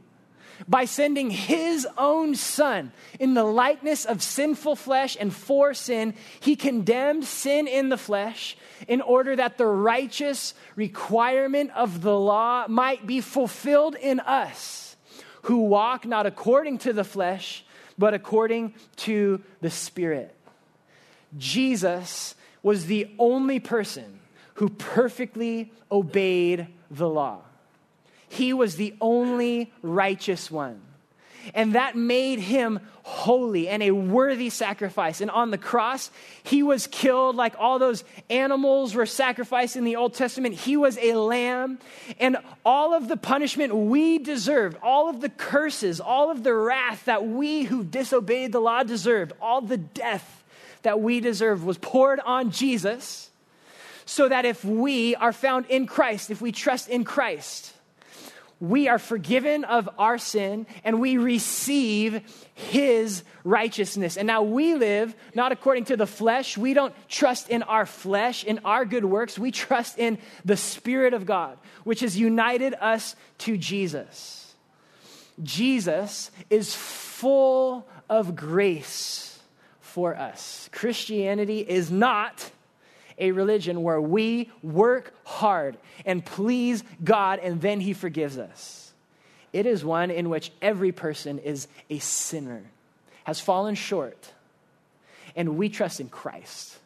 By 0.66 0.86
sending 0.86 1.30
his 1.30 1.86
own 1.96 2.34
son 2.34 2.92
in 3.20 3.34
the 3.34 3.44
likeness 3.44 4.04
of 4.04 4.22
sinful 4.22 4.76
flesh 4.76 5.16
and 5.18 5.32
for 5.32 5.72
sin, 5.74 6.14
he 6.40 6.56
condemned 6.56 7.24
sin 7.24 7.68
in 7.68 7.90
the 7.90 7.96
flesh 7.96 8.56
in 8.88 9.00
order 9.00 9.36
that 9.36 9.58
the 9.58 9.66
righteous 9.66 10.54
requirement 10.74 11.70
of 11.76 12.02
the 12.02 12.18
law 12.18 12.66
might 12.68 13.06
be 13.06 13.20
fulfilled 13.20 13.94
in 13.94 14.20
us 14.20 14.96
who 15.42 15.58
walk 15.58 16.04
not 16.04 16.26
according 16.26 16.78
to 16.78 16.92
the 16.92 17.04
flesh, 17.04 17.64
but 17.96 18.14
according 18.14 18.74
to 18.96 19.40
the 19.60 19.70
Spirit. 19.70 20.34
Jesus 21.36 22.34
was 22.62 22.86
the 22.86 23.10
only 23.18 23.60
person 23.60 24.20
who 24.54 24.68
perfectly 24.68 25.72
obeyed 25.90 26.66
the 26.90 27.08
law. 27.08 27.42
He 28.28 28.52
was 28.52 28.76
the 28.76 28.94
only 29.00 29.72
righteous 29.82 30.50
one. 30.50 30.80
and 31.54 31.74
that 31.74 31.96
made 31.96 32.38
him 32.38 32.80
holy 33.02 33.68
and 33.68 33.82
a 33.82 33.90
worthy 33.90 34.50
sacrifice. 34.50 35.20
And 35.20 35.30
on 35.30 35.50
the 35.50 35.58
cross, 35.58 36.10
he 36.42 36.62
was 36.62 36.86
killed 36.86 37.36
like 37.36 37.54
all 37.58 37.78
those 37.78 38.04
animals 38.28 38.94
were 38.94 39.06
sacrificed 39.06 39.76
in 39.76 39.84
the 39.84 39.96
Old 39.96 40.14
Testament. 40.14 40.54
He 40.54 40.76
was 40.76 40.98
a 40.98 41.14
lamb, 41.14 41.78
and 42.18 42.36
all 42.64 42.94
of 42.94 43.08
the 43.08 43.16
punishment 43.16 43.74
we 43.74 44.18
deserved, 44.18 44.76
all 44.82 45.08
of 45.08 45.20
the 45.20 45.30
curses, 45.30 46.00
all 46.00 46.30
of 46.30 46.42
the 46.42 46.54
wrath 46.54 47.04
that 47.06 47.26
we 47.26 47.62
who 47.62 47.82
disobeyed 47.82 48.52
the 48.52 48.60
law 48.60 48.82
deserved, 48.82 49.32
all 49.40 49.60
the 49.60 49.78
death 49.78 50.44
that 50.82 51.00
we 51.00 51.20
deserved 51.20 51.64
was 51.64 51.78
poured 51.78 52.20
on 52.20 52.50
Jesus. 52.50 53.30
So 54.04 54.26
that 54.26 54.46
if 54.46 54.64
we 54.64 55.14
are 55.16 55.34
found 55.34 55.66
in 55.66 55.86
Christ, 55.86 56.30
if 56.30 56.40
we 56.40 56.50
trust 56.50 56.88
in 56.88 57.04
Christ, 57.04 57.74
we 58.60 58.88
are 58.88 58.98
forgiven 58.98 59.64
of 59.64 59.88
our 59.98 60.18
sin 60.18 60.66
and 60.82 61.00
we 61.00 61.16
receive 61.16 62.48
his 62.54 63.22
righteousness. 63.44 64.16
And 64.16 64.26
now 64.26 64.42
we 64.42 64.74
live 64.74 65.14
not 65.34 65.52
according 65.52 65.86
to 65.86 65.96
the 65.96 66.06
flesh. 66.06 66.58
We 66.58 66.74
don't 66.74 66.94
trust 67.08 67.48
in 67.50 67.62
our 67.62 67.86
flesh, 67.86 68.44
in 68.44 68.60
our 68.64 68.84
good 68.84 69.04
works. 69.04 69.38
We 69.38 69.52
trust 69.52 69.98
in 69.98 70.18
the 70.44 70.56
Spirit 70.56 71.14
of 71.14 71.24
God, 71.24 71.58
which 71.84 72.00
has 72.00 72.18
united 72.18 72.74
us 72.80 73.14
to 73.38 73.56
Jesus. 73.56 74.54
Jesus 75.42 76.32
is 76.50 76.74
full 76.74 77.86
of 78.08 78.34
grace 78.34 79.38
for 79.80 80.16
us. 80.16 80.68
Christianity 80.72 81.60
is 81.60 81.90
not 81.90 82.50
a 83.18 83.32
religion 83.32 83.82
where 83.82 84.00
we 84.00 84.50
work 84.62 85.14
hard 85.24 85.76
and 86.04 86.24
please 86.24 86.84
God 87.02 87.38
and 87.40 87.60
then 87.60 87.80
He 87.80 87.92
forgives 87.92 88.38
us. 88.38 88.92
It 89.52 89.66
is 89.66 89.84
one 89.84 90.10
in 90.10 90.28
which 90.28 90.52
every 90.60 90.92
person 90.92 91.38
is 91.38 91.68
a 91.88 91.98
sinner, 91.98 92.62
has 93.24 93.40
fallen 93.40 93.74
short, 93.74 94.32
and 95.34 95.56
we 95.56 95.68
trust 95.68 96.00
in 96.00 96.08
Christ, 96.08 96.76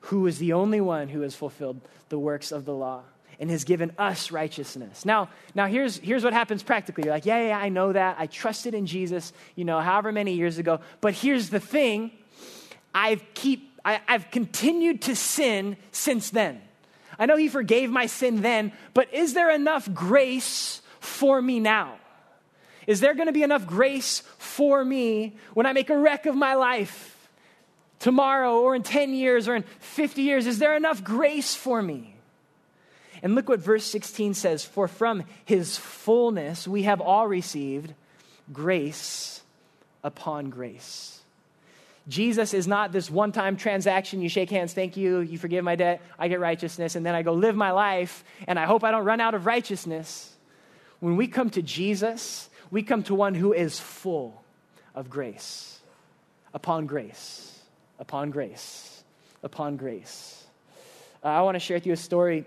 who 0.00 0.26
is 0.26 0.38
the 0.38 0.52
only 0.52 0.80
one 0.80 1.08
who 1.08 1.20
has 1.20 1.34
fulfilled 1.34 1.80
the 2.08 2.18
works 2.18 2.52
of 2.52 2.64
the 2.64 2.74
law 2.74 3.02
and 3.38 3.50
has 3.50 3.64
given 3.64 3.90
us 3.98 4.30
righteousness. 4.30 5.06
Now, 5.06 5.30
now 5.54 5.66
here's, 5.66 5.96
here's 5.96 6.22
what 6.22 6.34
happens 6.34 6.62
practically. 6.62 7.04
You're 7.04 7.14
like, 7.14 7.24
yeah, 7.24 7.48
yeah, 7.48 7.58
I 7.58 7.70
know 7.70 7.92
that. 7.92 8.16
I 8.18 8.26
trusted 8.26 8.74
in 8.74 8.84
Jesus, 8.84 9.32
you 9.56 9.64
know, 9.64 9.80
however 9.80 10.12
many 10.12 10.34
years 10.34 10.58
ago. 10.58 10.80
But 11.00 11.14
here's 11.14 11.48
the 11.48 11.60
thing 11.60 12.10
I 12.94 13.16
keep 13.34 13.69
I, 13.84 14.00
I've 14.08 14.30
continued 14.30 15.02
to 15.02 15.16
sin 15.16 15.76
since 15.92 16.30
then. 16.30 16.60
I 17.18 17.26
know 17.26 17.36
He 17.36 17.48
forgave 17.48 17.90
my 17.90 18.06
sin 18.06 18.42
then, 18.42 18.72
but 18.94 19.12
is 19.12 19.34
there 19.34 19.50
enough 19.50 19.92
grace 19.92 20.82
for 21.00 21.40
me 21.40 21.60
now? 21.60 21.96
Is 22.86 23.00
there 23.00 23.14
going 23.14 23.26
to 23.26 23.32
be 23.32 23.42
enough 23.42 23.66
grace 23.66 24.20
for 24.38 24.84
me 24.84 25.36
when 25.54 25.66
I 25.66 25.72
make 25.72 25.90
a 25.90 25.98
wreck 25.98 26.26
of 26.26 26.34
my 26.34 26.54
life 26.54 27.28
tomorrow 27.98 28.58
or 28.58 28.74
in 28.74 28.82
10 28.82 29.14
years 29.14 29.46
or 29.46 29.54
in 29.54 29.64
50 29.78 30.22
years? 30.22 30.46
Is 30.46 30.58
there 30.58 30.76
enough 30.76 31.04
grace 31.04 31.54
for 31.54 31.80
me? 31.82 32.16
And 33.22 33.34
look 33.34 33.48
what 33.48 33.60
verse 33.60 33.84
16 33.84 34.34
says 34.34 34.64
For 34.64 34.88
from 34.88 35.24
his 35.44 35.76
fullness 35.76 36.66
we 36.66 36.84
have 36.84 37.00
all 37.00 37.28
received 37.28 37.94
grace 38.52 39.42
upon 40.02 40.50
grace. 40.50 41.19
Jesus 42.10 42.54
is 42.54 42.66
not 42.66 42.90
this 42.90 43.08
one 43.08 43.30
time 43.30 43.56
transaction. 43.56 44.20
You 44.20 44.28
shake 44.28 44.50
hands, 44.50 44.74
thank 44.74 44.96
you, 44.96 45.20
you 45.20 45.38
forgive 45.38 45.62
my 45.64 45.76
debt, 45.76 46.02
I 46.18 46.26
get 46.26 46.40
righteousness, 46.40 46.96
and 46.96 47.06
then 47.06 47.14
I 47.14 47.22
go 47.22 47.32
live 47.32 47.54
my 47.54 47.70
life, 47.70 48.24
and 48.48 48.58
I 48.58 48.66
hope 48.66 48.82
I 48.82 48.90
don't 48.90 49.04
run 49.04 49.20
out 49.20 49.34
of 49.34 49.46
righteousness. 49.46 50.34
When 50.98 51.16
we 51.16 51.28
come 51.28 51.50
to 51.50 51.62
Jesus, 51.62 52.50
we 52.70 52.82
come 52.82 53.04
to 53.04 53.14
one 53.14 53.34
who 53.34 53.52
is 53.52 53.78
full 53.78 54.42
of 54.92 55.08
grace, 55.08 55.78
upon 56.52 56.86
grace, 56.86 57.60
upon 58.00 58.30
grace, 58.30 59.04
upon 59.44 59.76
grace. 59.76 60.44
Uh, 61.24 61.28
I 61.28 61.42
want 61.42 61.54
to 61.54 61.60
share 61.60 61.76
with 61.76 61.86
you 61.86 61.92
a 61.92 61.96
story 61.96 62.44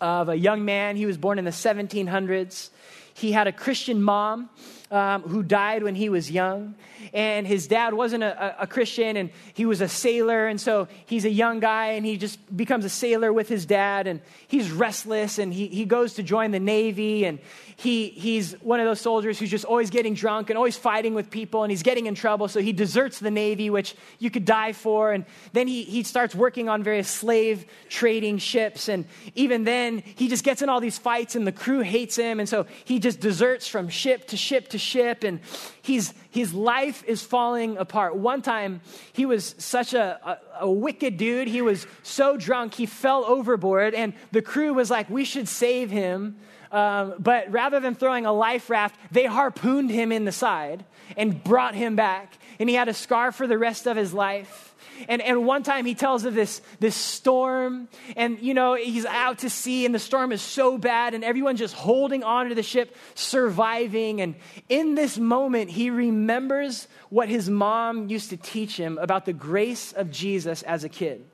of 0.00 0.28
a 0.28 0.36
young 0.36 0.64
man. 0.64 0.96
He 0.96 1.06
was 1.06 1.16
born 1.16 1.38
in 1.38 1.44
the 1.44 1.52
1700s. 1.52 2.70
He 3.14 3.30
had 3.30 3.46
a 3.46 3.52
Christian 3.52 4.02
mom 4.02 4.50
um, 4.90 5.22
who 5.22 5.42
died 5.42 5.82
when 5.82 5.94
he 5.94 6.08
was 6.08 6.30
young. 6.30 6.74
And 7.12 7.46
his 7.46 7.66
dad 7.66 7.94
wasn't 7.94 8.24
a, 8.24 8.62
a, 8.62 8.66
Christian, 8.66 9.16
and 9.16 9.30
he 9.54 9.66
was 9.66 9.80
a 9.80 9.88
sailor. 9.88 10.46
And 10.46 10.60
so 10.60 10.88
he's 11.06 11.24
a 11.24 11.30
young 11.30 11.60
guy, 11.60 11.92
and 11.92 12.04
he 12.04 12.16
just 12.16 12.38
becomes 12.54 12.84
a 12.84 12.88
sailor 12.88 13.32
with 13.32 13.48
his 13.48 13.66
dad. 13.66 14.06
And 14.06 14.20
he's 14.46 14.70
restless, 14.70 15.38
and 15.38 15.52
he, 15.52 15.68
he 15.68 15.84
goes 15.84 16.14
to 16.14 16.22
join 16.22 16.50
the 16.50 16.60
Navy. 16.60 17.24
And 17.24 17.38
he, 17.76 18.08
he's 18.08 18.52
one 18.60 18.80
of 18.80 18.86
those 18.86 19.00
soldiers 19.00 19.38
who's 19.38 19.50
just 19.50 19.64
always 19.64 19.90
getting 19.90 20.14
drunk 20.14 20.50
and 20.50 20.56
always 20.56 20.76
fighting 20.76 21.14
with 21.14 21.30
people, 21.30 21.62
and 21.62 21.70
he's 21.70 21.82
getting 21.82 22.06
in 22.06 22.14
trouble. 22.14 22.48
So 22.48 22.60
he 22.60 22.72
deserts 22.72 23.18
the 23.18 23.30
Navy, 23.30 23.70
which 23.70 23.94
you 24.18 24.30
could 24.30 24.44
die 24.44 24.72
for. 24.72 25.12
And 25.12 25.24
then 25.52 25.68
he, 25.68 25.84
he 25.84 26.02
starts 26.02 26.34
working 26.34 26.68
on 26.68 26.82
various 26.82 27.08
slave 27.08 27.64
trading 27.88 28.38
ships. 28.38 28.88
And 28.88 29.06
even 29.34 29.64
then, 29.64 30.02
he 30.16 30.28
just 30.28 30.44
gets 30.44 30.62
in 30.62 30.68
all 30.68 30.80
these 30.80 30.98
fights, 30.98 31.36
and 31.36 31.46
the 31.46 31.52
crew 31.52 31.80
hates 31.80 32.16
him. 32.16 32.40
And 32.40 32.48
so 32.48 32.66
he 32.84 32.98
just 32.98 33.20
deserts 33.20 33.66
from 33.66 33.88
ship 33.88 34.26
to 34.28 34.36
ship 34.36 34.68
to 34.68 34.77
ship, 34.78 35.24
and 35.24 35.40
he's, 35.82 36.14
his 36.30 36.54
life 36.54 37.04
is 37.06 37.22
falling 37.22 37.76
apart. 37.76 38.16
One 38.16 38.42
time, 38.42 38.80
he 39.12 39.26
was 39.26 39.54
such 39.58 39.94
a, 39.94 40.38
a, 40.60 40.64
a 40.66 40.70
wicked 40.70 41.16
dude. 41.16 41.48
He 41.48 41.62
was 41.62 41.86
so 42.02 42.36
drunk, 42.36 42.74
he 42.74 42.86
fell 42.86 43.24
overboard, 43.24 43.94
and 43.94 44.14
the 44.32 44.42
crew 44.42 44.74
was 44.74 44.90
like, 44.90 45.10
We 45.10 45.24
should 45.24 45.48
save 45.48 45.90
him. 45.90 46.36
Um, 46.70 47.14
but 47.18 47.50
rather 47.50 47.80
than 47.80 47.94
throwing 47.94 48.26
a 48.26 48.32
life 48.32 48.68
raft, 48.68 48.96
they 49.10 49.24
harpooned 49.24 49.90
him 49.90 50.12
in 50.12 50.26
the 50.26 50.32
side 50.32 50.84
and 51.16 51.42
brought 51.42 51.74
him 51.74 51.96
back. 51.96 52.36
And 52.58 52.68
he 52.68 52.74
had 52.74 52.88
a 52.88 52.94
scar 52.94 53.32
for 53.32 53.46
the 53.46 53.56
rest 53.56 53.86
of 53.86 53.96
his 53.96 54.12
life. 54.12 54.67
And, 55.06 55.22
and 55.22 55.46
one 55.46 55.62
time 55.62 55.84
he 55.84 55.94
tells 55.94 56.24
of 56.24 56.34
this, 56.34 56.60
this 56.80 56.96
storm, 56.96 57.88
and 58.16 58.38
you 58.40 58.54
know, 58.54 58.74
he's 58.74 59.06
out 59.06 59.38
to 59.40 59.50
sea, 59.50 59.86
and 59.86 59.94
the 59.94 59.98
storm 59.98 60.32
is 60.32 60.42
so 60.42 60.78
bad, 60.78 61.14
and 61.14 61.22
everyone's 61.22 61.58
just 61.58 61.74
holding 61.74 62.24
on 62.24 62.48
to 62.48 62.54
the 62.54 62.62
ship, 62.62 62.96
surviving. 63.14 64.20
And 64.20 64.34
in 64.68 64.94
this 64.94 65.18
moment, 65.18 65.70
he 65.70 65.90
remembers 65.90 66.88
what 67.10 67.28
his 67.28 67.48
mom 67.48 68.08
used 68.08 68.30
to 68.30 68.36
teach 68.36 68.76
him 68.76 68.98
about 68.98 69.24
the 69.24 69.32
grace 69.32 69.92
of 69.92 70.10
Jesus 70.10 70.62
as 70.62 70.84
a 70.84 70.88
kid. 70.88 71.24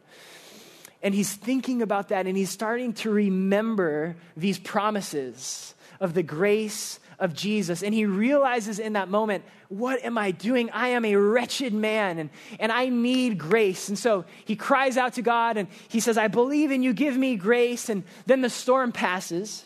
And 1.02 1.14
he's 1.14 1.34
thinking 1.34 1.82
about 1.82 2.08
that, 2.08 2.26
and 2.26 2.36
he's 2.36 2.50
starting 2.50 2.94
to 2.94 3.10
remember 3.10 4.16
these 4.36 4.58
promises 4.58 5.74
of 6.00 6.14
the 6.14 6.22
grace 6.22 6.98
of 7.18 7.34
Jesus. 7.34 7.82
And 7.82 7.94
he 7.94 8.06
realizes 8.06 8.78
in 8.78 8.94
that 8.94 9.08
moment, 9.08 9.44
what 9.68 10.04
am 10.04 10.18
I 10.18 10.30
doing? 10.30 10.70
I 10.70 10.88
am 10.88 11.04
a 11.04 11.16
wretched 11.16 11.72
man 11.72 12.18
and, 12.18 12.30
and 12.58 12.70
I 12.70 12.88
need 12.88 13.38
grace. 13.38 13.88
And 13.88 13.98
so 13.98 14.24
he 14.44 14.56
cries 14.56 14.96
out 14.96 15.14
to 15.14 15.22
God 15.22 15.56
and 15.56 15.68
he 15.88 16.00
says, 16.00 16.18
I 16.18 16.28
believe 16.28 16.70
in 16.70 16.82
you, 16.82 16.92
give 16.92 17.16
me 17.16 17.36
grace. 17.36 17.88
And 17.88 18.04
then 18.26 18.40
the 18.40 18.50
storm 18.50 18.92
passes 18.92 19.64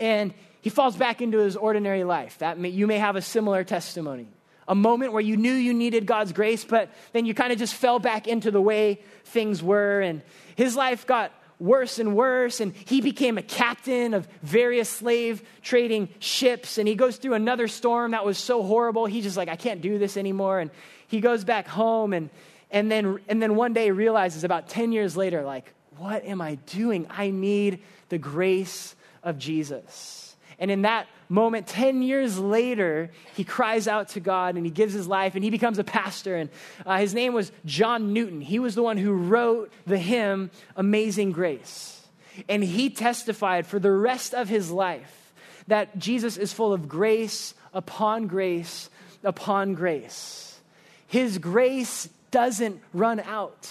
and 0.00 0.32
he 0.60 0.70
falls 0.70 0.96
back 0.96 1.20
into 1.20 1.38
his 1.38 1.56
ordinary 1.56 2.04
life. 2.04 2.38
That 2.38 2.58
may, 2.58 2.68
you 2.68 2.86
may 2.86 2.98
have 2.98 3.16
a 3.16 3.22
similar 3.22 3.64
testimony. 3.64 4.28
A 4.66 4.74
moment 4.74 5.12
where 5.12 5.22
you 5.22 5.36
knew 5.36 5.52
you 5.52 5.72
needed 5.72 6.04
God's 6.04 6.32
grace, 6.32 6.64
but 6.64 6.90
then 7.12 7.24
you 7.24 7.32
kind 7.32 7.52
of 7.52 7.58
just 7.58 7.74
fell 7.74 7.98
back 7.98 8.28
into 8.28 8.50
the 8.50 8.60
way 8.60 9.00
things 9.24 9.62
were. 9.62 10.00
And 10.00 10.20
his 10.56 10.76
life 10.76 11.06
got 11.06 11.32
worse 11.58 11.98
and 11.98 12.16
worse. 12.16 12.60
And 12.60 12.74
he 12.74 13.00
became 13.00 13.38
a 13.38 13.42
captain 13.42 14.14
of 14.14 14.28
various 14.42 14.88
slave 14.88 15.42
trading 15.62 16.08
ships. 16.18 16.78
And 16.78 16.88
he 16.88 16.94
goes 16.94 17.16
through 17.16 17.34
another 17.34 17.68
storm 17.68 18.12
that 18.12 18.24
was 18.24 18.38
so 18.38 18.62
horrible. 18.62 19.06
He's 19.06 19.24
just 19.24 19.36
like, 19.36 19.48
I 19.48 19.56
can't 19.56 19.80
do 19.80 19.98
this 19.98 20.16
anymore. 20.16 20.60
And 20.60 20.70
he 21.08 21.20
goes 21.20 21.44
back 21.44 21.66
home 21.66 22.12
and, 22.12 22.30
and, 22.70 22.90
then, 22.90 23.18
and 23.28 23.42
then 23.42 23.56
one 23.56 23.72
day 23.72 23.90
realizes 23.90 24.44
about 24.44 24.68
10 24.68 24.92
years 24.92 25.16
later, 25.16 25.42
like, 25.42 25.72
what 25.96 26.24
am 26.24 26.40
I 26.40 26.56
doing? 26.66 27.06
I 27.10 27.30
need 27.30 27.82
the 28.08 28.18
grace 28.18 28.94
of 29.22 29.38
Jesus. 29.38 30.27
And 30.58 30.70
in 30.70 30.82
that 30.82 31.06
moment, 31.28 31.66
10 31.66 32.02
years 32.02 32.38
later, 32.38 33.10
he 33.34 33.44
cries 33.44 33.86
out 33.86 34.08
to 34.10 34.20
God 34.20 34.56
and 34.56 34.64
he 34.64 34.72
gives 34.72 34.92
his 34.92 35.06
life 35.06 35.34
and 35.34 35.44
he 35.44 35.50
becomes 35.50 35.78
a 35.78 35.84
pastor. 35.84 36.36
And 36.36 36.50
uh, 36.84 36.98
his 36.98 37.14
name 37.14 37.32
was 37.32 37.52
John 37.64 38.12
Newton. 38.12 38.40
He 38.40 38.58
was 38.58 38.74
the 38.74 38.82
one 38.82 38.96
who 38.96 39.12
wrote 39.12 39.72
the 39.86 39.98
hymn 39.98 40.50
Amazing 40.76 41.32
Grace. 41.32 42.06
And 42.48 42.62
he 42.62 42.90
testified 42.90 43.66
for 43.66 43.78
the 43.78 43.90
rest 43.90 44.34
of 44.34 44.48
his 44.48 44.70
life 44.70 45.32
that 45.66 45.98
Jesus 45.98 46.36
is 46.36 46.52
full 46.52 46.72
of 46.72 46.88
grace 46.88 47.54
upon 47.72 48.26
grace 48.26 48.90
upon 49.24 49.74
grace. 49.74 50.58
His 51.06 51.38
grace 51.38 52.08
doesn't 52.30 52.80
run 52.92 53.20
out. 53.20 53.68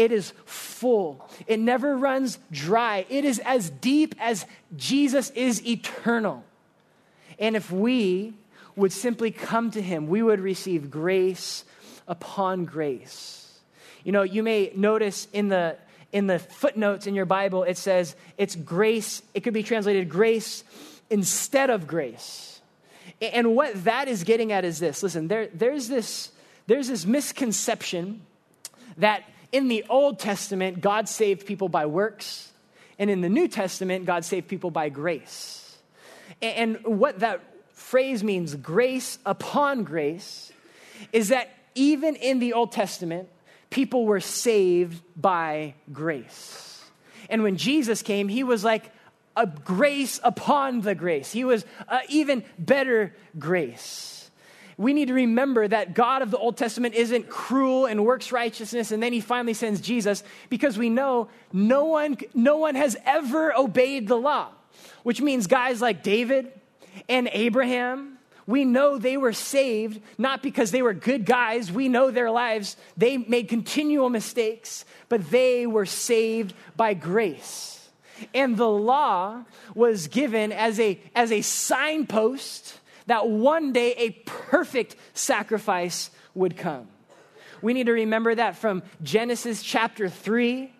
It 0.00 0.12
is 0.12 0.32
full. 0.46 1.28
It 1.46 1.60
never 1.60 1.94
runs 1.94 2.38
dry. 2.50 3.04
It 3.10 3.26
is 3.26 3.38
as 3.40 3.68
deep 3.68 4.14
as 4.18 4.46
Jesus 4.74 5.28
is 5.32 5.62
eternal. 5.66 6.42
And 7.38 7.54
if 7.54 7.70
we 7.70 8.32
would 8.76 8.92
simply 8.94 9.30
come 9.30 9.70
to 9.72 9.82
him, 9.82 10.08
we 10.08 10.22
would 10.22 10.40
receive 10.40 10.90
grace 10.90 11.66
upon 12.08 12.64
grace. 12.64 13.60
You 14.02 14.12
know, 14.12 14.22
you 14.22 14.42
may 14.42 14.72
notice 14.74 15.28
in 15.34 15.48
the 15.48 15.76
in 16.12 16.26
the 16.26 16.38
footnotes 16.38 17.06
in 17.06 17.14
your 17.14 17.26
Bible 17.26 17.64
it 17.64 17.76
says 17.76 18.16
it's 18.38 18.56
grace, 18.56 19.20
it 19.34 19.40
could 19.40 19.52
be 19.52 19.62
translated 19.62 20.08
grace 20.08 20.64
instead 21.10 21.68
of 21.68 21.86
grace. 21.86 22.62
And 23.20 23.54
what 23.54 23.84
that 23.84 24.08
is 24.08 24.24
getting 24.24 24.50
at 24.50 24.64
is 24.64 24.78
this 24.78 25.02
listen, 25.02 25.28
there, 25.28 25.48
there's, 25.52 25.88
this, 25.88 26.30
there's 26.66 26.88
this 26.88 27.04
misconception 27.04 28.22
that 28.96 29.24
in 29.52 29.68
the 29.68 29.84
Old 29.88 30.18
Testament, 30.18 30.80
God 30.80 31.08
saved 31.08 31.46
people 31.46 31.68
by 31.68 31.86
works, 31.86 32.52
and 32.98 33.10
in 33.10 33.20
the 33.20 33.28
New 33.28 33.48
Testament, 33.48 34.04
God 34.04 34.24
saved 34.24 34.48
people 34.48 34.70
by 34.70 34.88
grace. 34.88 35.76
And 36.40 36.78
what 36.84 37.20
that 37.20 37.40
phrase 37.72 38.22
means, 38.22 38.54
grace 38.54 39.18
upon 39.26 39.84
grace, 39.84 40.52
is 41.12 41.28
that 41.28 41.50
even 41.74 42.14
in 42.16 42.38
the 42.38 42.52
Old 42.52 42.72
Testament, 42.72 43.28
people 43.70 44.04
were 44.04 44.20
saved 44.20 45.02
by 45.16 45.74
grace. 45.92 46.84
And 47.28 47.42
when 47.42 47.56
Jesus 47.56 48.02
came, 48.02 48.28
he 48.28 48.44
was 48.44 48.64
like 48.64 48.90
a 49.36 49.46
grace 49.46 50.20
upon 50.22 50.82
the 50.82 50.94
grace. 50.94 51.32
He 51.32 51.44
was 51.44 51.64
an 51.88 52.02
even 52.08 52.44
better 52.58 53.14
grace 53.38 54.19
we 54.80 54.94
need 54.94 55.08
to 55.08 55.14
remember 55.14 55.68
that 55.68 55.92
God 55.92 56.22
of 56.22 56.30
the 56.30 56.38
Old 56.38 56.56
Testament 56.56 56.94
isn't 56.94 57.28
cruel 57.28 57.84
and 57.84 58.02
works 58.02 58.32
righteousness, 58.32 58.92
and 58.92 59.02
then 59.02 59.12
he 59.12 59.20
finally 59.20 59.52
sends 59.52 59.78
Jesus 59.78 60.22
because 60.48 60.78
we 60.78 60.88
know 60.88 61.28
no 61.52 61.84
one, 61.84 62.16
no 62.32 62.56
one 62.56 62.74
has 62.76 62.96
ever 63.04 63.54
obeyed 63.54 64.08
the 64.08 64.16
law, 64.16 64.48
which 65.02 65.20
means 65.20 65.46
guys 65.46 65.82
like 65.82 66.02
David 66.02 66.50
and 67.10 67.28
Abraham. 67.34 68.16
We 68.46 68.64
know 68.64 68.96
they 68.96 69.18
were 69.18 69.34
saved 69.34 70.00
not 70.16 70.42
because 70.42 70.70
they 70.70 70.80
were 70.80 70.94
good 70.94 71.26
guys. 71.26 71.70
We 71.70 71.90
know 71.90 72.10
their 72.10 72.30
lives. 72.30 72.78
They 72.96 73.18
made 73.18 73.50
continual 73.50 74.08
mistakes, 74.08 74.86
but 75.10 75.30
they 75.30 75.66
were 75.66 75.84
saved 75.84 76.54
by 76.74 76.94
grace. 76.94 77.90
And 78.34 78.56
the 78.56 78.70
law 78.70 79.44
was 79.74 80.08
given 80.08 80.52
as 80.52 80.80
a, 80.80 80.98
as 81.14 81.32
a 81.32 81.42
signpost 81.42 82.79
that 83.10 83.28
one 83.28 83.72
day 83.72 83.92
a 83.96 84.10
perfect 84.10 84.94
sacrifice 85.14 86.10
would 86.34 86.56
come. 86.56 86.86
We 87.60 87.74
need 87.74 87.86
to 87.86 87.92
remember 87.92 88.34
that 88.34 88.56
from 88.56 88.82
Genesis 89.02 89.62
chapter 89.62 90.08
3 90.08 90.72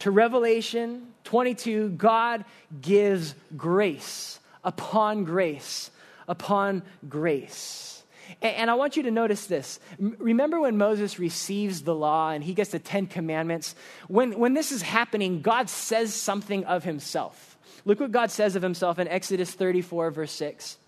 to 0.00 0.10
Revelation 0.10 1.06
22, 1.24 1.90
God 1.90 2.44
gives 2.80 3.34
grace 3.56 4.40
upon 4.64 5.24
grace 5.24 5.90
upon 6.30 6.82
grace. 7.08 8.02
And 8.40 8.70
I 8.70 8.74
want 8.74 8.96
you 8.96 9.02
to 9.02 9.10
notice 9.10 9.46
this. 9.46 9.80
Remember 9.98 10.60
when 10.60 10.78
Moses 10.78 11.18
receives 11.18 11.82
the 11.82 11.94
law 11.94 12.30
and 12.30 12.42
he 12.42 12.54
gets 12.54 12.70
the 12.70 12.78
Ten 12.78 13.06
Commandments? 13.08 13.74
When, 14.06 14.38
when 14.38 14.54
this 14.54 14.70
is 14.70 14.80
happening, 14.80 15.42
God 15.42 15.68
says 15.68 16.14
something 16.14 16.64
of 16.64 16.84
himself. 16.84 17.58
Look 17.84 17.98
what 17.98 18.12
God 18.12 18.30
says 18.30 18.56
of 18.56 18.62
himself 18.62 18.98
in 18.98 19.08
Exodus 19.08 19.52
34, 19.52 20.12
verse 20.12 20.32
6 20.32 20.78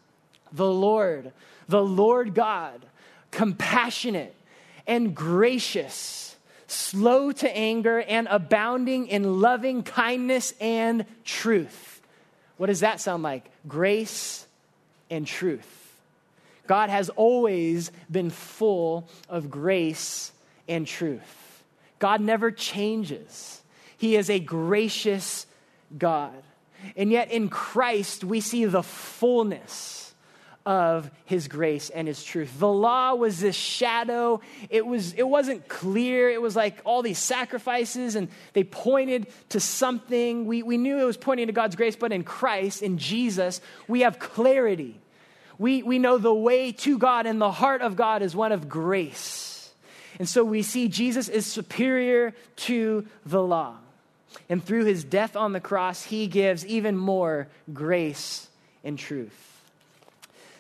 the 0.53 0.71
Lord, 0.71 1.33
the 1.69 1.83
Lord 1.83 2.35
God, 2.35 2.85
compassionate 3.31 4.35
and 4.87 5.15
gracious, 5.15 6.37
slow 6.67 7.33
to 7.33 7.57
anger, 7.57 8.01
and 8.01 8.29
abounding 8.31 9.07
in 9.09 9.41
loving 9.41 9.83
kindness 9.83 10.55
and 10.61 11.05
truth. 11.25 12.01
What 12.57 12.67
does 12.67 12.81
that 12.81 13.01
sound 13.01 13.23
like? 13.23 13.51
Grace 13.67 14.47
and 15.11 15.27
truth. 15.27 15.79
God 16.67 16.91
has 16.91 17.09
always 17.11 17.91
been 18.11 18.31
full 18.31 19.09
of 19.29 19.51
grace 19.51 20.33
and 20.69 20.87
truth. 20.87 21.63
God 21.99 22.21
never 22.21 22.51
changes. 22.51 23.63
He 23.97 24.17
is 24.17 24.31
a 24.31 24.41
gracious 24.41 25.47
God. 25.97 26.43
And 26.97 27.11
yet 27.11 27.31
in 27.31 27.49
Christ, 27.49 28.25
we 28.25 28.41
see 28.41 28.65
the 28.65 28.83
fullness 28.83 30.12
of 30.65 31.11
his 31.25 31.49
grace 31.49 31.91
and 31.91 32.07
his 32.07 32.23
truth. 32.23 32.59
The 32.59 32.69
law 32.69 33.15
was 33.15 33.41
this 33.41 33.57
shadow. 33.57 34.41
It 34.71 34.87
was 34.87 35.13
it 35.15 35.27
wasn't 35.27 35.69
clear. 35.69 36.31
It 36.31 36.41
was 36.41 36.55
like 36.55 36.81
all 36.85 37.03
these 37.03 37.19
sacrifices 37.19 38.15
and 38.15 38.29
they 38.53 38.65
pointed 38.65 39.27
to 39.51 39.61
something. 39.61 40.47
We, 40.47 40.63
we 40.63 40.79
knew 40.79 40.99
it 40.99 41.05
was 41.05 41.17
pointing 41.17 41.49
to 41.49 41.53
God's 41.53 41.77
grace, 41.77 41.97
but 41.97 42.13
in 42.13 42.23
Christ, 42.23 42.83
in 42.83 42.99
Jesus, 42.99 43.61
we 43.89 44.03
have 44.03 44.19
clarity. 44.19 45.01
We, 45.59 45.83
we 45.83 45.99
know 45.99 46.19
the 46.19 46.35
way 46.35 46.73
to 46.73 46.99
God 46.99 47.27
and 47.27 47.41
the 47.41 47.53
heart 47.53 47.83
of 47.83 47.97
God 47.97 48.23
is 48.23 48.35
one 48.35 48.53
of 48.53 48.69
grace. 48.69 49.73
And 50.19 50.29
so 50.29 50.45
we 50.45 50.63
see 50.63 50.89
Jesus 50.89 51.29
is 51.29 51.47
superior 51.47 52.35
to 52.57 53.07
the 53.27 53.43
law. 53.43 53.77
And 54.49 54.65
through 54.65 54.85
his 54.85 55.05
death 55.05 55.37
on 55.37 55.53
the 55.53 55.61
cross, 55.61 56.05
he 56.05 56.27
gives 56.27 56.65
even 56.67 56.97
more 56.97 57.49
grace 57.73 58.49
and 58.85 58.99
truth. 58.99 59.52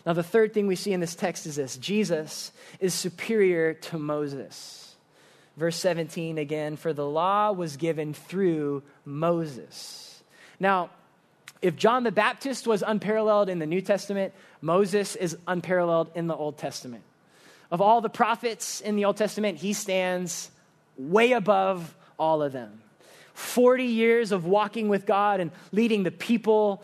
Now, 0.05 0.13
the 0.13 0.23
third 0.23 0.53
thing 0.53 0.67
we 0.67 0.77
see 0.77 0.93
in 0.93 1.01
this 1.01 1.15
text 1.15 1.47
is 1.47 1.57
this 1.57 1.77
Jesus 1.77 2.53
is 2.81 2.95
superior 2.95 3.75
to 3.75 3.99
Moses. 3.99 4.95
Verse 5.57 5.77
17 5.77 6.39
again, 6.39 6.77
for 6.77 6.93
the 6.93 7.07
law 7.07 7.53
was 7.53 7.77
given 7.77 8.15
through 8.15 8.83
Moses. 9.05 10.23
Now, 10.59 10.91
if 11.61 11.77
John 11.77 12.03
the 12.03 12.13
Baptist 12.13 12.67
was 12.67 12.83
unparalleled 12.83 13.49
in 13.49 13.59
the 13.59 13.67
New 13.67 13.81
Testament, 13.81 14.35
Moses 14.61 15.15
is 15.15 15.37
unparalleled 15.47 16.11
in 16.15 16.27
the 16.27 16.35
Old 16.35 16.59
Testament. 16.59 17.05
Of 17.71 17.81
all 17.81 18.01
the 18.01 18.11
prophets 18.11 18.81
in 18.81 18.97
the 18.97 19.05
Old 19.05 19.17
Testament, 19.17 19.59
he 19.59 19.73
stands 19.73 20.51
way 20.97 21.33
above 21.33 21.95
all 22.19 22.43
of 22.43 22.53
them. 22.53 22.83
40 23.35 23.85
years 23.85 24.33
of 24.33 24.45
walking 24.45 24.89
with 24.89 25.07
God 25.07 25.41
and 25.41 25.51
leading 25.71 26.03
the 26.03 26.11
people 26.11 26.83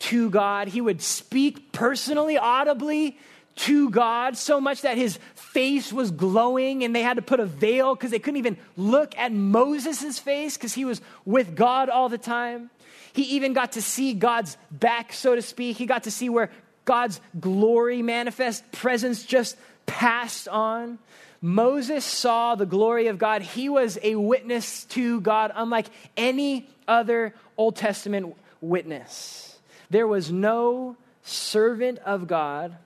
to 0.00 0.30
God. 0.30 0.68
He 0.68 0.80
would 0.80 1.02
speak 1.02 1.72
personally, 1.72 2.38
audibly 2.38 3.18
to 3.56 3.90
God, 3.90 4.36
so 4.36 4.60
much 4.60 4.82
that 4.82 4.96
his 4.96 5.18
face 5.34 5.92
was 5.92 6.12
glowing 6.12 6.84
and 6.84 6.94
they 6.94 7.02
had 7.02 7.16
to 7.16 7.22
put 7.22 7.40
a 7.40 7.46
veil 7.46 7.94
because 7.94 8.12
they 8.12 8.20
couldn't 8.20 8.38
even 8.38 8.56
look 8.76 9.18
at 9.18 9.32
Moses' 9.32 10.18
face 10.18 10.56
because 10.56 10.74
he 10.74 10.84
was 10.84 11.00
with 11.24 11.56
God 11.56 11.88
all 11.88 12.08
the 12.08 12.18
time. 12.18 12.70
He 13.12 13.22
even 13.36 13.52
got 13.52 13.72
to 13.72 13.82
see 13.82 14.14
God's 14.14 14.56
back, 14.70 15.12
so 15.12 15.34
to 15.34 15.42
speak. 15.42 15.76
He 15.76 15.86
got 15.86 16.04
to 16.04 16.10
see 16.10 16.28
where 16.28 16.50
God's 16.84 17.20
glory 17.38 18.00
manifest, 18.00 18.70
presence 18.70 19.24
just 19.24 19.56
passed 19.86 20.46
on. 20.46 20.98
Moses 21.40 22.04
saw 22.04 22.54
the 22.54 22.66
glory 22.66 23.08
of 23.08 23.18
God. 23.18 23.42
He 23.42 23.68
was 23.68 23.98
a 24.02 24.14
witness 24.14 24.84
to 24.86 25.20
God, 25.20 25.52
unlike 25.54 25.86
any 26.16 26.68
other 26.86 27.34
Old 27.56 27.76
Testament 27.76 28.36
witness. 28.60 29.47
There 29.90 30.06
was 30.06 30.30
no 30.30 30.96
servant 31.22 31.98
of 32.00 32.26
God 32.26 32.76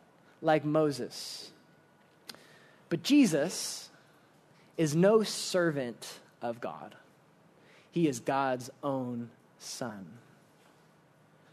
like 0.40 0.64
Moses. 0.64 1.50
But 2.88 3.02
Jesus 3.02 3.90
is 4.76 4.94
no 4.94 5.22
servant 5.22 6.20
of 6.40 6.60
God, 6.60 6.94
he 7.90 8.08
is 8.08 8.20
God's 8.20 8.70
own 8.82 9.30
son. 9.58 10.06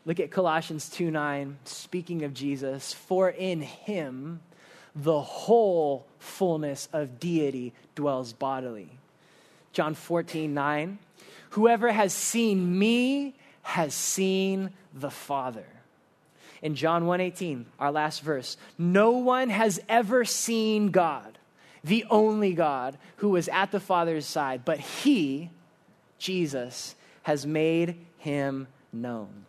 Look 0.06 0.20
at 0.20 0.32
Colossians 0.32 0.90
2 0.90 1.12
9, 1.12 1.58
speaking 1.66 2.24
of 2.24 2.34
Jesus, 2.34 2.94
for 2.94 3.30
in 3.30 3.62
him 3.62 4.40
the 4.96 5.22
whole 5.22 6.06
fullness 6.18 6.90
of 6.92 7.20
deity 7.20 7.74
dwells 7.96 8.34
bodily. 8.34 8.90
John 9.72 9.94
14 9.94 10.54
9, 10.54 11.00
whoever 11.52 11.92
has 11.92 12.14
seen 12.14 12.80
me 12.80 13.36
has 13.62 13.94
seen 13.94 14.72
the 14.94 15.12
Father. 15.12 15.66
In 16.62 16.76
John 16.76 17.06
1:18, 17.06 17.66
our 17.80 17.92
last 17.92 18.22
verse, 18.22 18.58
no 18.78 19.12
one 19.12 19.50
has 19.50 19.80
ever 19.88 20.26
seen 20.26 20.92
God, 20.92 21.38
the 21.84 22.06
only 22.10 22.54
God 22.54 22.98
who 23.18 23.30
was 23.30 23.48
at 23.50 23.72
the 23.72 23.80
Father's 23.80 24.26
side, 24.26 24.66
but 24.66 24.80
he, 24.80 25.50
Jesus, 26.18 26.96
has 27.24 27.46
made 27.46 27.96
him 28.18 28.68
known. 28.92 29.46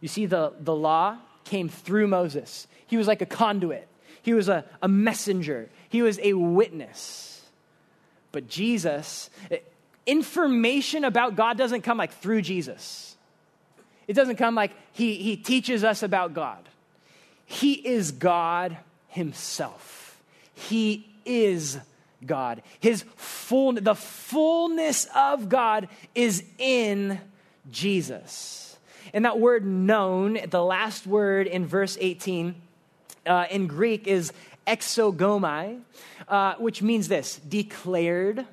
You 0.00 0.08
see, 0.08 0.26
the, 0.26 0.52
the 0.60 0.74
law 0.74 1.18
came 1.44 1.68
through 1.68 2.06
Moses. 2.08 2.66
He 2.86 2.96
was 2.96 3.08
like 3.08 3.22
a 3.22 3.26
conduit, 3.26 3.88
he 4.22 4.34
was 4.34 4.48
a, 4.48 4.64
a 4.80 4.88
messenger, 4.88 5.68
he 5.88 6.02
was 6.02 6.20
a 6.22 6.34
witness. 6.34 7.42
But 8.30 8.48
Jesus, 8.48 9.28
eh, 9.50 9.58
information 10.06 11.04
about 11.04 11.36
God 11.36 11.58
doesn't 11.58 11.82
come 11.82 11.98
like 11.98 12.12
through 12.12 12.42
Jesus. 12.42 13.11
It 14.08 14.14
doesn't 14.14 14.36
come 14.36 14.54
like 14.54 14.72
he, 14.92 15.14
he 15.14 15.36
teaches 15.36 15.84
us 15.84 16.02
about 16.02 16.34
God. 16.34 16.68
He 17.44 17.74
is 17.74 18.12
God 18.12 18.76
himself. 19.08 20.20
He 20.54 21.06
is 21.24 21.78
God. 22.24 22.62
His 22.80 23.04
full, 23.16 23.72
the 23.72 23.94
fullness 23.94 25.06
of 25.14 25.48
God 25.48 25.88
is 26.14 26.42
in 26.58 27.20
Jesus. 27.70 28.76
And 29.12 29.24
that 29.24 29.38
word 29.38 29.66
known, 29.66 30.38
the 30.48 30.62
last 30.62 31.06
word 31.06 31.46
in 31.46 31.66
verse 31.66 31.98
18 32.00 32.54
uh, 33.26 33.46
in 33.50 33.66
Greek 33.66 34.06
is 34.06 34.32
exegeomai, 34.66 35.80
uh, 36.28 36.54
which 36.54 36.82
means 36.82 37.08
this 37.08 37.36
declared 37.36 38.46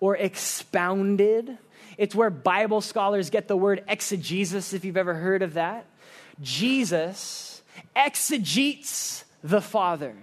or 0.00 0.16
expounded 0.16 1.58
it's 1.98 2.14
where 2.14 2.30
Bible 2.30 2.80
scholars 2.80 3.30
get 3.30 3.48
the 3.48 3.56
word 3.56 3.84
exegesis, 3.88 4.72
if 4.72 4.84
you've 4.84 4.96
ever 4.96 5.14
heard 5.14 5.42
of 5.42 5.54
that. 5.54 5.86
Jesus 6.40 7.62
exegetes 7.94 9.24
the 9.42 9.60
Father. 9.60 10.14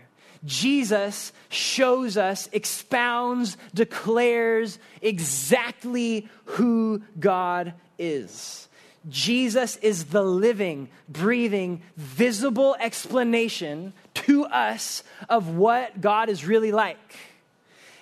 Jesus 0.46 1.32
shows 1.50 2.18
us, 2.18 2.50
expounds, 2.52 3.58
declares 3.74 4.78
exactly 5.02 6.28
who 6.46 7.02
God 7.20 7.74
is. 7.98 8.68
Jesus 9.10 9.78
is 9.78 10.06
the 10.06 10.24
living, 10.24 10.90
breathing, 11.10 11.82
visible 11.98 12.76
explanation 12.80 13.94
to 14.14 14.46
us 14.46 15.04
of 15.30 15.56
what 15.56 16.00
God 16.00 16.30
is 16.30 16.46
really 16.46 16.72
like. 16.72 16.98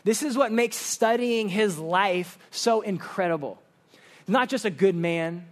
This 0.03 0.23
is 0.23 0.37
what 0.37 0.51
makes 0.51 0.77
studying 0.77 1.49
his 1.49 1.77
life 1.77 2.37
so 2.49 2.81
incredible. 2.81 3.60
Not 4.31 4.47
just 4.47 4.63
a 4.63 4.69
good 4.69 4.95
man, 4.95 5.45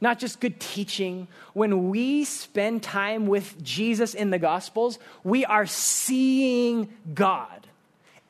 not 0.00 0.20
just 0.20 0.38
good 0.38 0.60
teaching. 0.60 1.26
When 1.52 1.88
we 1.90 2.24
spend 2.24 2.80
time 2.80 3.26
with 3.26 3.60
Jesus 3.60 4.14
in 4.14 4.30
the 4.30 4.38
Gospels, 4.38 5.00
we 5.24 5.44
are 5.44 5.66
seeing 5.66 6.88
God 7.12 7.66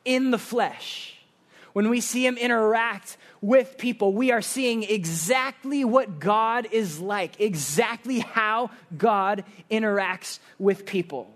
in 0.06 0.30
the 0.30 0.38
flesh. 0.38 1.18
When 1.74 1.90
we 1.90 2.00
see 2.00 2.24
him 2.24 2.38
interact 2.38 3.18
with 3.42 3.76
people, 3.76 4.14
we 4.14 4.32
are 4.32 4.40
seeing 4.40 4.84
exactly 4.84 5.84
what 5.84 6.18
God 6.18 6.66
is 6.72 6.98
like, 6.98 7.38
exactly 7.38 8.20
how 8.20 8.70
God 8.96 9.44
interacts 9.70 10.38
with 10.58 10.86
people. 10.86 11.30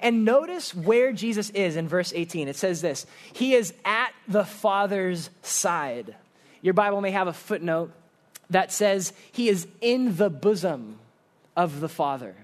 And 0.00 0.24
notice 0.24 0.74
where 0.74 1.12
Jesus 1.12 1.50
is 1.50 1.76
in 1.76 1.86
verse 1.86 2.12
18. 2.12 2.48
It 2.48 2.56
says 2.56 2.80
this 2.80 3.06
He 3.32 3.54
is 3.54 3.72
at 3.84 4.12
the 4.26 4.44
Father's 4.44 5.30
side. 5.42 6.16
Your 6.62 6.74
Bible 6.74 7.00
may 7.00 7.10
have 7.10 7.28
a 7.28 7.32
footnote 7.32 7.92
that 8.48 8.72
says 8.72 9.12
he 9.32 9.48
is 9.48 9.66
in 9.80 10.16
the 10.16 10.30
bosom 10.30 10.98
of 11.56 11.80
the 11.80 11.88
Father. 11.88 12.34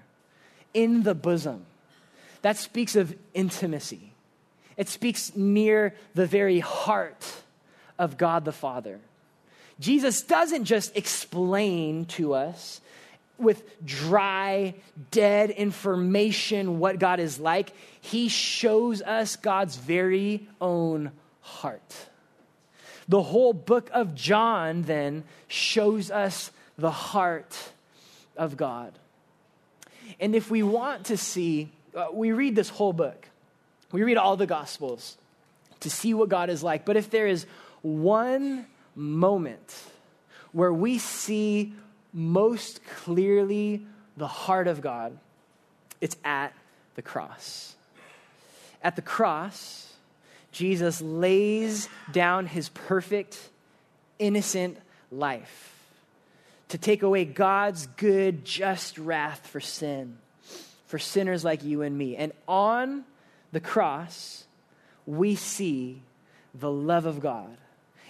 In 0.73 1.03
the 1.03 1.15
bosom. 1.15 1.65
That 2.41 2.57
speaks 2.57 2.95
of 2.95 3.15
intimacy, 3.33 4.13
it 4.77 4.87
speaks 4.87 5.35
near 5.35 5.93
the 6.13 6.25
very 6.25 6.59
heart 6.59 7.25
of 7.97 8.17
God 8.17 8.45
the 8.45 8.53
Father. 8.53 8.99
Jesus 9.79 10.21
doesn't 10.21 10.65
just 10.65 10.95
explain 10.95 12.05
to 12.05 12.33
us 12.33 12.81
with 13.37 13.63
dry, 13.85 14.75
dead 15.11 15.49
information 15.49 16.79
what 16.79 16.99
God 16.99 17.19
is 17.19 17.39
like. 17.39 17.71
He 18.01 18.27
shows 18.27 19.01
us 19.01 19.37
God's 19.37 19.77
very 19.77 20.47
own 20.59 21.11
heart. 21.41 22.09
The 23.09 23.23
whole 23.23 23.53
book 23.53 23.89
of 23.91 24.15
John 24.15 24.83
then 24.83 25.23
shows 25.47 26.11
us 26.11 26.51
the 26.77 26.91
heart 26.91 27.71
of 28.37 28.55
God. 28.55 28.93
And 30.19 30.35
if 30.35 30.49
we 30.51 30.63
want 30.63 31.07
to 31.07 31.17
see, 31.17 31.69
uh, 31.95 32.07
we 32.13 32.31
read 32.31 32.55
this 32.55 32.69
whole 32.69 32.93
book, 32.93 33.27
we 33.91 34.03
read 34.03 34.17
all 34.17 34.37
the 34.37 34.45
Gospels 34.45 35.17
to 35.79 35.89
see 35.89 36.13
what 36.13 36.29
God 36.29 36.49
is 36.49 36.61
like. 36.61 36.85
But 36.85 36.97
if 36.97 37.09
there 37.09 37.27
is 37.27 37.45
one 37.81 38.67
moment 38.95 39.75
where 40.51 40.73
we 40.73 40.99
see 40.99 41.73
most 42.13 42.85
clearly 42.85 43.85
the 44.17 44.27
heart 44.27 44.67
of 44.67 44.81
God, 44.81 45.17
it's 45.99 46.15
at 46.23 46.53
the 46.95 47.01
cross. 47.01 47.75
At 48.83 48.95
the 48.95 49.01
cross, 49.01 49.88
Jesus 50.51 51.01
lays 51.01 51.89
down 52.11 52.45
his 52.45 52.69
perfect, 52.69 53.49
innocent 54.17 54.77
life 55.11 55.75
to 56.69 56.77
take 56.77 57.03
away 57.03 57.25
God's 57.25 57.87
good, 57.97 58.45
just 58.45 58.97
wrath 58.97 59.47
for 59.47 59.59
sin, 59.59 60.17
for 60.85 60.99
sinners 60.99 61.43
like 61.43 61.63
you 61.63 61.81
and 61.81 61.97
me. 61.97 62.15
And 62.15 62.31
on 62.47 63.03
the 63.51 63.59
cross, 63.59 64.45
we 65.05 65.35
see 65.35 66.01
the 66.53 66.71
love 66.71 67.05
of 67.05 67.19
God 67.19 67.57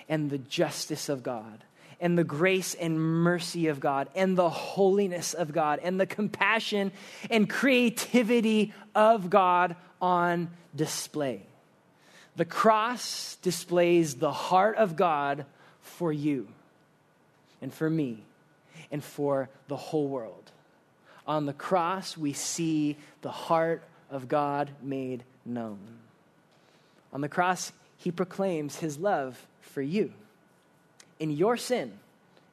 and 0.08 0.30
the 0.30 0.38
justice 0.38 1.10
of 1.10 1.24
God 1.24 1.64
and 2.02 2.18
the 2.18 2.24
grace 2.24 2.74
and 2.76 3.00
mercy 3.00 3.68
of 3.68 3.80
God 3.80 4.10
and 4.16 4.38
the 4.38 4.50
holiness 4.50 5.34
of 5.34 5.52
God 5.52 5.80
and 5.84 6.00
the 6.00 6.06
compassion 6.06 6.92
and 7.30 7.50
creativity 7.50 8.74
of 8.96 9.30
God 9.30 9.76
on 10.02 10.50
display. 10.76 11.44
The 12.40 12.46
cross 12.46 13.36
displays 13.42 14.16
the 14.16 14.32
heart 14.32 14.78
of 14.78 14.96
God 14.96 15.46
for 15.82 16.14
you 16.14 16.48
and 17.62 17.74
for 17.74 17.90
me 17.90 18.24
and 18.94 19.04
for 19.04 19.50
the 19.68 19.76
whole 19.76 20.08
world. 20.08 20.50
On 21.28 21.46
the 21.46 21.52
cross, 21.52 22.16
we 22.16 22.32
see 22.32 22.96
the 23.24 23.30
heart 23.30 23.84
of 24.10 24.30
God 24.30 24.70
made 24.82 25.26
known. 25.46 25.80
On 27.12 27.20
the 27.20 27.28
cross, 27.28 27.74
he 27.98 28.10
proclaims 28.10 28.78
his 28.78 28.98
love 28.98 29.46
for 29.60 29.82
you 29.82 30.14
in 31.20 31.32
your 31.32 31.58
sin, 31.58 31.92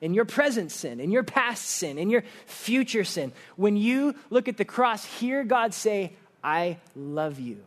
in 0.01 0.15
your 0.15 0.25
present 0.25 0.73
sin, 0.73 0.99
in 0.99 1.13
your 1.13 1.23
past 1.23 1.65
sin, 1.65 1.97
in 1.97 2.11
your 2.11 2.25
future 2.47 3.05
sin. 3.05 3.31
When 3.55 3.77
you 3.77 4.17
look 4.31 4.49
at 4.49 4.57
the 4.57 4.65
cross, 4.65 5.05
hear 5.05 5.45
God 5.45 5.73
say, 5.73 6.15
I 6.43 6.79
love 6.97 7.39
you. 7.39 7.59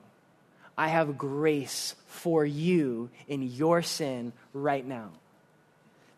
I 0.79 0.87
have 0.87 1.17
grace 1.17 1.93
for 2.07 2.45
you 2.45 3.09
in 3.27 3.43
your 3.43 3.81
sin 3.81 4.31
right 4.53 4.85
now. 4.87 5.09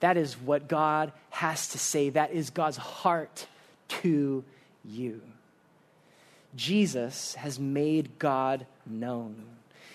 That 0.02 0.18
is 0.18 0.36
what 0.40 0.68
God 0.68 1.12
has 1.32 1.70
to 1.70 1.80
say. 1.80 2.12
That 2.12 2.32
is 2.32 2.52
God's 2.52 2.78
heart 2.78 3.48
to 3.88 4.44
you. 4.86 5.22
Jesus 6.56 7.34
has 7.34 7.60
made 7.60 8.20
God 8.20 8.68
known. 8.86 9.36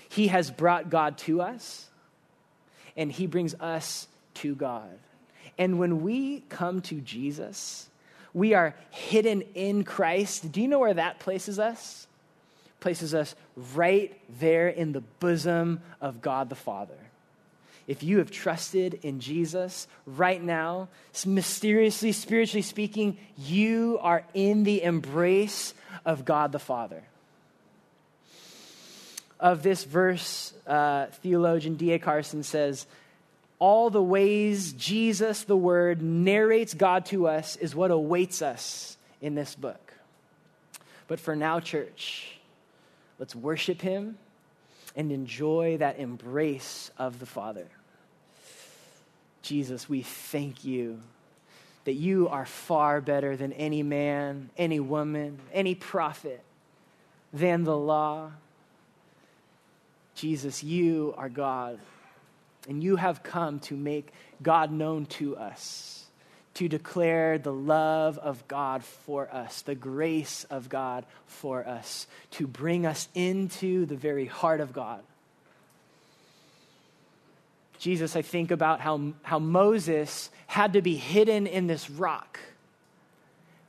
He 0.09 0.27
has 0.27 0.51
brought 0.51 0.91
God 0.91 1.17
to 1.19 1.43
us, 1.43 1.89
and 2.97 3.13
He 3.13 3.29
brings 3.29 3.55
us 3.61 4.09
to 4.35 4.57
God. 4.57 4.99
And 5.59 5.79
when 5.79 6.03
we 6.03 6.41
come 6.49 6.81
to 6.83 7.01
Jesus, 7.01 7.89
we 8.35 8.55
are 8.55 8.75
hidden 8.91 9.43
in 9.55 9.85
Christ. 9.85 10.51
Do 10.51 10.61
you 10.61 10.67
know 10.67 10.81
where 10.81 10.95
that 10.95 11.21
places 11.21 11.61
us? 11.61 12.09
places 12.81 13.15
us 13.15 13.35
right 13.57 14.19
there 14.39 14.69
in 14.69 14.93
the 14.93 15.01
bosom 15.01 15.81
of 16.01 16.21
God 16.21 16.49
the 16.49 16.55
Father. 16.55 16.99
If 17.87 18.03
you 18.03 18.19
have 18.19 18.31
trusted 18.31 19.01
in 19.03 19.21
Jesus 19.21 19.87
right 20.07 20.43
now, 20.43 20.89
mysteriously, 21.25 22.13
spiritually 22.13 22.63
speaking, 22.63 23.17
you 23.39 23.99
are 24.03 24.25
in 24.35 24.65
the 24.65 24.83
embrace 24.83 25.73
of 26.05 26.25
God 26.25 26.53
the 26.53 26.59
Father. 26.59 27.03
Of 29.39 29.63
this 29.63 29.85
verse, 29.85 30.53
uh, 30.67 31.07
theologian 31.23 31.77
D.A. 31.77 31.99
Carson 31.99 32.43
says, 32.43 32.87
All 33.59 33.91
the 33.91 34.03
ways 34.03 34.73
Jesus, 34.73 35.45
the 35.45 35.57
Word, 35.57 36.03
narrates 36.03 36.75
God 36.75 37.07
to 37.07 37.29
us 37.29 37.55
is 37.57 37.75
what 37.75 37.91
awaits 37.91 38.43
us 38.43 38.97
in 39.21 39.35
this 39.35 39.55
book. 39.55 39.93
But 41.07 41.21
for 41.21 41.37
now, 41.37 41.61
church, 41.61 42.36
Let's 43.19 43.35
worship 43.35 43.81
Him 43.81 44.19
and 44.95 45.13
enjoy 45.13 45.79
that 45.79 45.99
embrace 45.99 46.91
of 46.99 47.19
the 47.19 47.27
Father. 47.27 47.67
Jesus, 49.43 49.89
we 49.89 50.03
thank 50.03 50.65
you 50.65 51.01
that 51.85 51.95
you 51.95 52.29
are 52.29 52.45
far 52.45 53.01
better 53.01 53.37
than 53.37 53.53
any 53.53 53.83
man, 53.83 54.51
any 54.57 54.81
woman, 54.81 55.39
any 55.53 55.75
prophet, 55.75 56.43
than 57.33 57.63
the 57.63 57.77
law. 57.77 58.33
Jesus, 60.17 60.65
you 60.65 61.15
are 61.17 61.29
God, 61.29 61.79
and 62.69 62.83
you 62.83 62.97
have 62.97 63.23
come 63.23 63.61
to 63.61 63.75
make 63.77 64.13
God 64.43 64.73
known 64.73 65.07
to 65.07 65.37
us 65.37 65.96
to 66.57 66.69
declare 66.69 67.37
the 67.37 67.53
love 67.53 68.17
of 68.19 68.49
God 68.49 68.83
for 68.83 69.33
us, 69.33 69.61
the 69.61 69.75
grace 69.75 70.45
of 70.49 70.71
God 70.71 71.05
for 71.27 71.67
us, 71.67 72.07
to 72.33 72.47
bring 72.47 72.87
us 72.87 73.09
into 73.15 73.85
the 73.85 73.95
very 73.95 74.25
heart 74.25 74.61
of 74.61 74.73
God. 74.73 75.01
Jesus, 77.79 78.17
I 78.17 78.23
think 78.23 78.51
about 78.51 78.81
how, 78.81 79.13
how 79.23 79.39
Moses 79.39 80.31
had 80.47 80.73
to 80.73 80.83
be 80.83 80.97
hidden 80.97 81.47
in 81.47 81.67
this 81.67 81.91
rock 81.91 82.41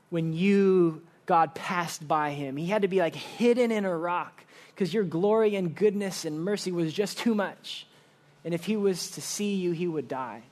when 0.09 0.31
you, 0.31 1.01
God, 1.25 1.53
passed 1.55 2.07
by 2.07 2.31
him. 2.31 2.55
He 2.55 2.67
had 2.67 2.83
to 2.83 2.87
be 2.87 2.99
like 2.99 3.15
hidden 3.15 3.69
in 3.69 3.83
a 3.83 3.95
rock 3.95 4.45
because 4.73 4.93
your 4.93 5.03
glory 5.03 5.57
and 5.57 5.75
goodness 5.75 6.23
and 6.23 6.39
mercy 6.39 6.71
was 6.71 6.93
just 6.93 7.17
too 7.17 7.35
much. 7.35 7.85
And 8.45 8.53
if 8.53 8.63
he 8.63 8.77
was 8.77 9.11
to 9.11 9.21
see 9.21 9.55
you, 9.55 9.71
he 9.71 9.87
would 9.87 10.07
die. 10.07 10.43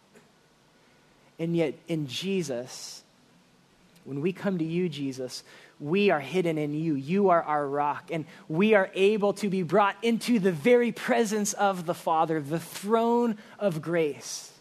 And 1.37 1.55
yet, 1.55 1.75
in 1.87 2.07
Jesus, 2.07 3.03
when 4.05 4.21
we 4.21 4.31
come 4.33 4.57
to 4.57 4.63
you, 4.63 4.87
Jesus, 4.87 5.43
we 5.79 6.09
are 6.09 6.19
hidden 6.19 6.57
in 6.57 6.73
you. 6.73 6.95
You 6.95 7.29
are 7.29 7.43
our 7.43 7.67
rock. 7.67 8.09
And 8.11 8.25
we 8.47 8.73
are 8.73 8.89
able 8.93 9.33
to 9.33 9.49
be 9.49 9.63
brought 9.63 9.97
into 10.01 10.39
the 10.39 10.51
very 10.51 10.91
presence 10.91 11.53
of 11.53 11.85
the 11.85 11.93
Father, 11.93 12.39
the 12.39 12.59
throne 12.59 13.37
of 13.59 13.81
grace. 13.81 14.51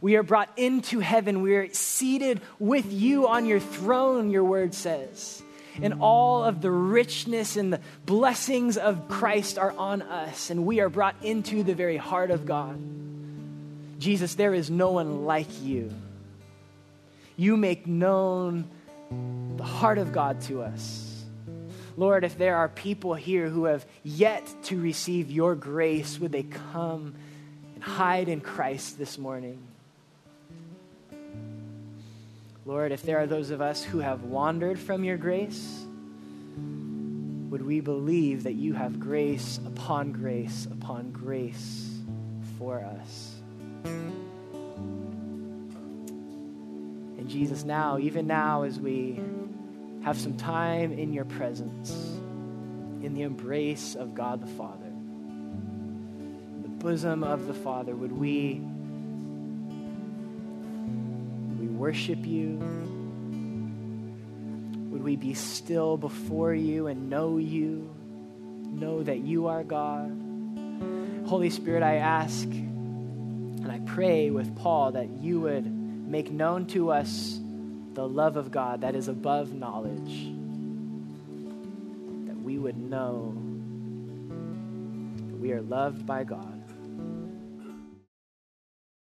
We 0.00 0.16
are 0.16 0.22
brought 0.22 0.50
into 0.56 1.00
heaven. 1.00 1.42
We 1.42 1.56
are 1.56 1.72
seated 1.72 2.40
with 2.58 2.92
you 2.92 3.26
on 3.26 3.46
your 3.46 3.60
throne, 3.60 4.30
your 4.30 4.44
word 4.44 4.74
says. 4.74 5.42
and 5.82 5.94
all 6.00 6.44
of 6.44 6.60
the 6.60 6.70
richness 6.70 7.56
and 7.56 7.72
the 7.72 7.80
blessings 8.06 8.76
of 8.76 9.08
Christ 9.08 9.58
are 9.58 9.72
on 9.76 10.02
us, 10.02 10.50
and 10.50 10.66
we 10.66 10.80
are 10.80 10.88
brought 10.88 11.16
into 11.22 11.62
the 11.62 11.74
very 11.74 11.96
heart 11.96 12.30
of 12.30 12.46
God. 12.46 12.78
Jesus, 13.98 14.34
there 14.34 14.54
is 14.54 14.70
no 14.70 14.92
one 14.92 15.24
like 15.24 15.62
you. 15.62 15.90
You 17.36 17.56
make 17.56 17.86
known 17.86 18.68
the 19.56 19.64
heart 19.64 19.98
of 19.98 20.12
God 20.12 20.40
to 20.42 20.62
us. 20.62 21.24
Lord, 21.96 22.24
if 22.24 22.36
there 22.36 22.56
are 22.56 22.68
people 22.68 23.14
here 23.14 23.48
who 23.48 23.64
have 23.64 23.86
yet 24.02 24.52
to 24.64 24.80
receive 24.80 25.30
your 25.30 25.54
grace, 25.54 26.18
would 26.18 26.32
they 26.32 26.42
come 26.42 27.14
and 27.74 27.82
hide 27.82 28.28
in 28.28 28.40
Christ 28.40 28.98
this 28.98 29.16
morning? 29.16 29.62
Lord, 32.66 32.92
if 32.92 33.02
there 33.02 33.18
are 33.18 33.26
those 33.26 33.50
of 33.50 33.60
us 33.60 33.84
who 33.84 33.98
have 33.98 34.24
wandered 34.24 34.78
from 34.78 35.04
your 35.04 35.18
grace, 35.18 35.84
would 37.50 37.64
we 37.64 37.80
believe 37.80 38.44
that 38.44 38.54
you 38.54 38.72
have 38.72 38.98
grace 38.98 39.60
upon 39.66 40.12
grace 40.12 40.66
upon 40.66 41.12
grace 41.12 42.00
for 42.58 42.80
us? 42.80 43.34
And 47.24 47.30
Jesus, 47.30 47.64
now, 47.64 47.96
even 47.96 48.26
now, 48.26 48.64
as 48.64 48.78
we 48.78 49.18
have 50.02 50.18
some 50.18 50.36
time 50.36 50.92
in 50.92 51.14
your 51.14 51.24
presence, 51.24 51.90
in 53.02 53.14
the 53.14 53.22
embrace 53.22 53.94
of 53.94 54.14
God 54.14 54.42
the 54.42 54.46
Father, 54.46 54.92
the 56.60 56.68
bosom 56.68 57.24
of 57.24 57.46
the 57.46 57.54
Father. 57.54 57.96
Would 57.96 58.12
we, 58.12 58.60
we 61.58 61.66
worship 61.66 62.26
you? 62.26 62.58
Would 64.90 65.02
we 65.02 65.16
be 65.16 65.32
still 65.32 65.96
before 65.96 66.52
you 66.52 66.88
and 66.88 67.08
know 67.08 67.38
you? 67.38 67.90
Know 68.70 69.02
that 69.02 69.20
you 69.20 69.46
are 69.46 69.64
God. 69.64 70.10
Holy 71.24 71.48
Spirit, 71.48 71.82
I 71.82 71.94
ask 71.94 72.44
and 72.44 73.72
I 73.72 73.78
pray 73.86 74.28
with 74.28 74.54
Paul 74.56 74.92
that 74.92 75.08
you 75.08 75.40
would 75.40 75.73
make 76.06 76.30
known 76.30 76.66
to 76.66 76.90
us 76.90 77.40
the 77.94 78.06
love 78.06 78.36
of 78.36 78.50
God 78.50 78.80
that 78.82 78.94
is 78.94 79.08
above 79.08 79.52
knowledge, 79.52 80.30
that 82.26 82.36
we 82.42 82.58
would 82.58 82.76
know 82.76 83.34
that 85.28 85.36
we 85.38 85.52
are 85.52 85.62
loved 85.62 86.06
by 86.06 86.24
God 86.24 86.53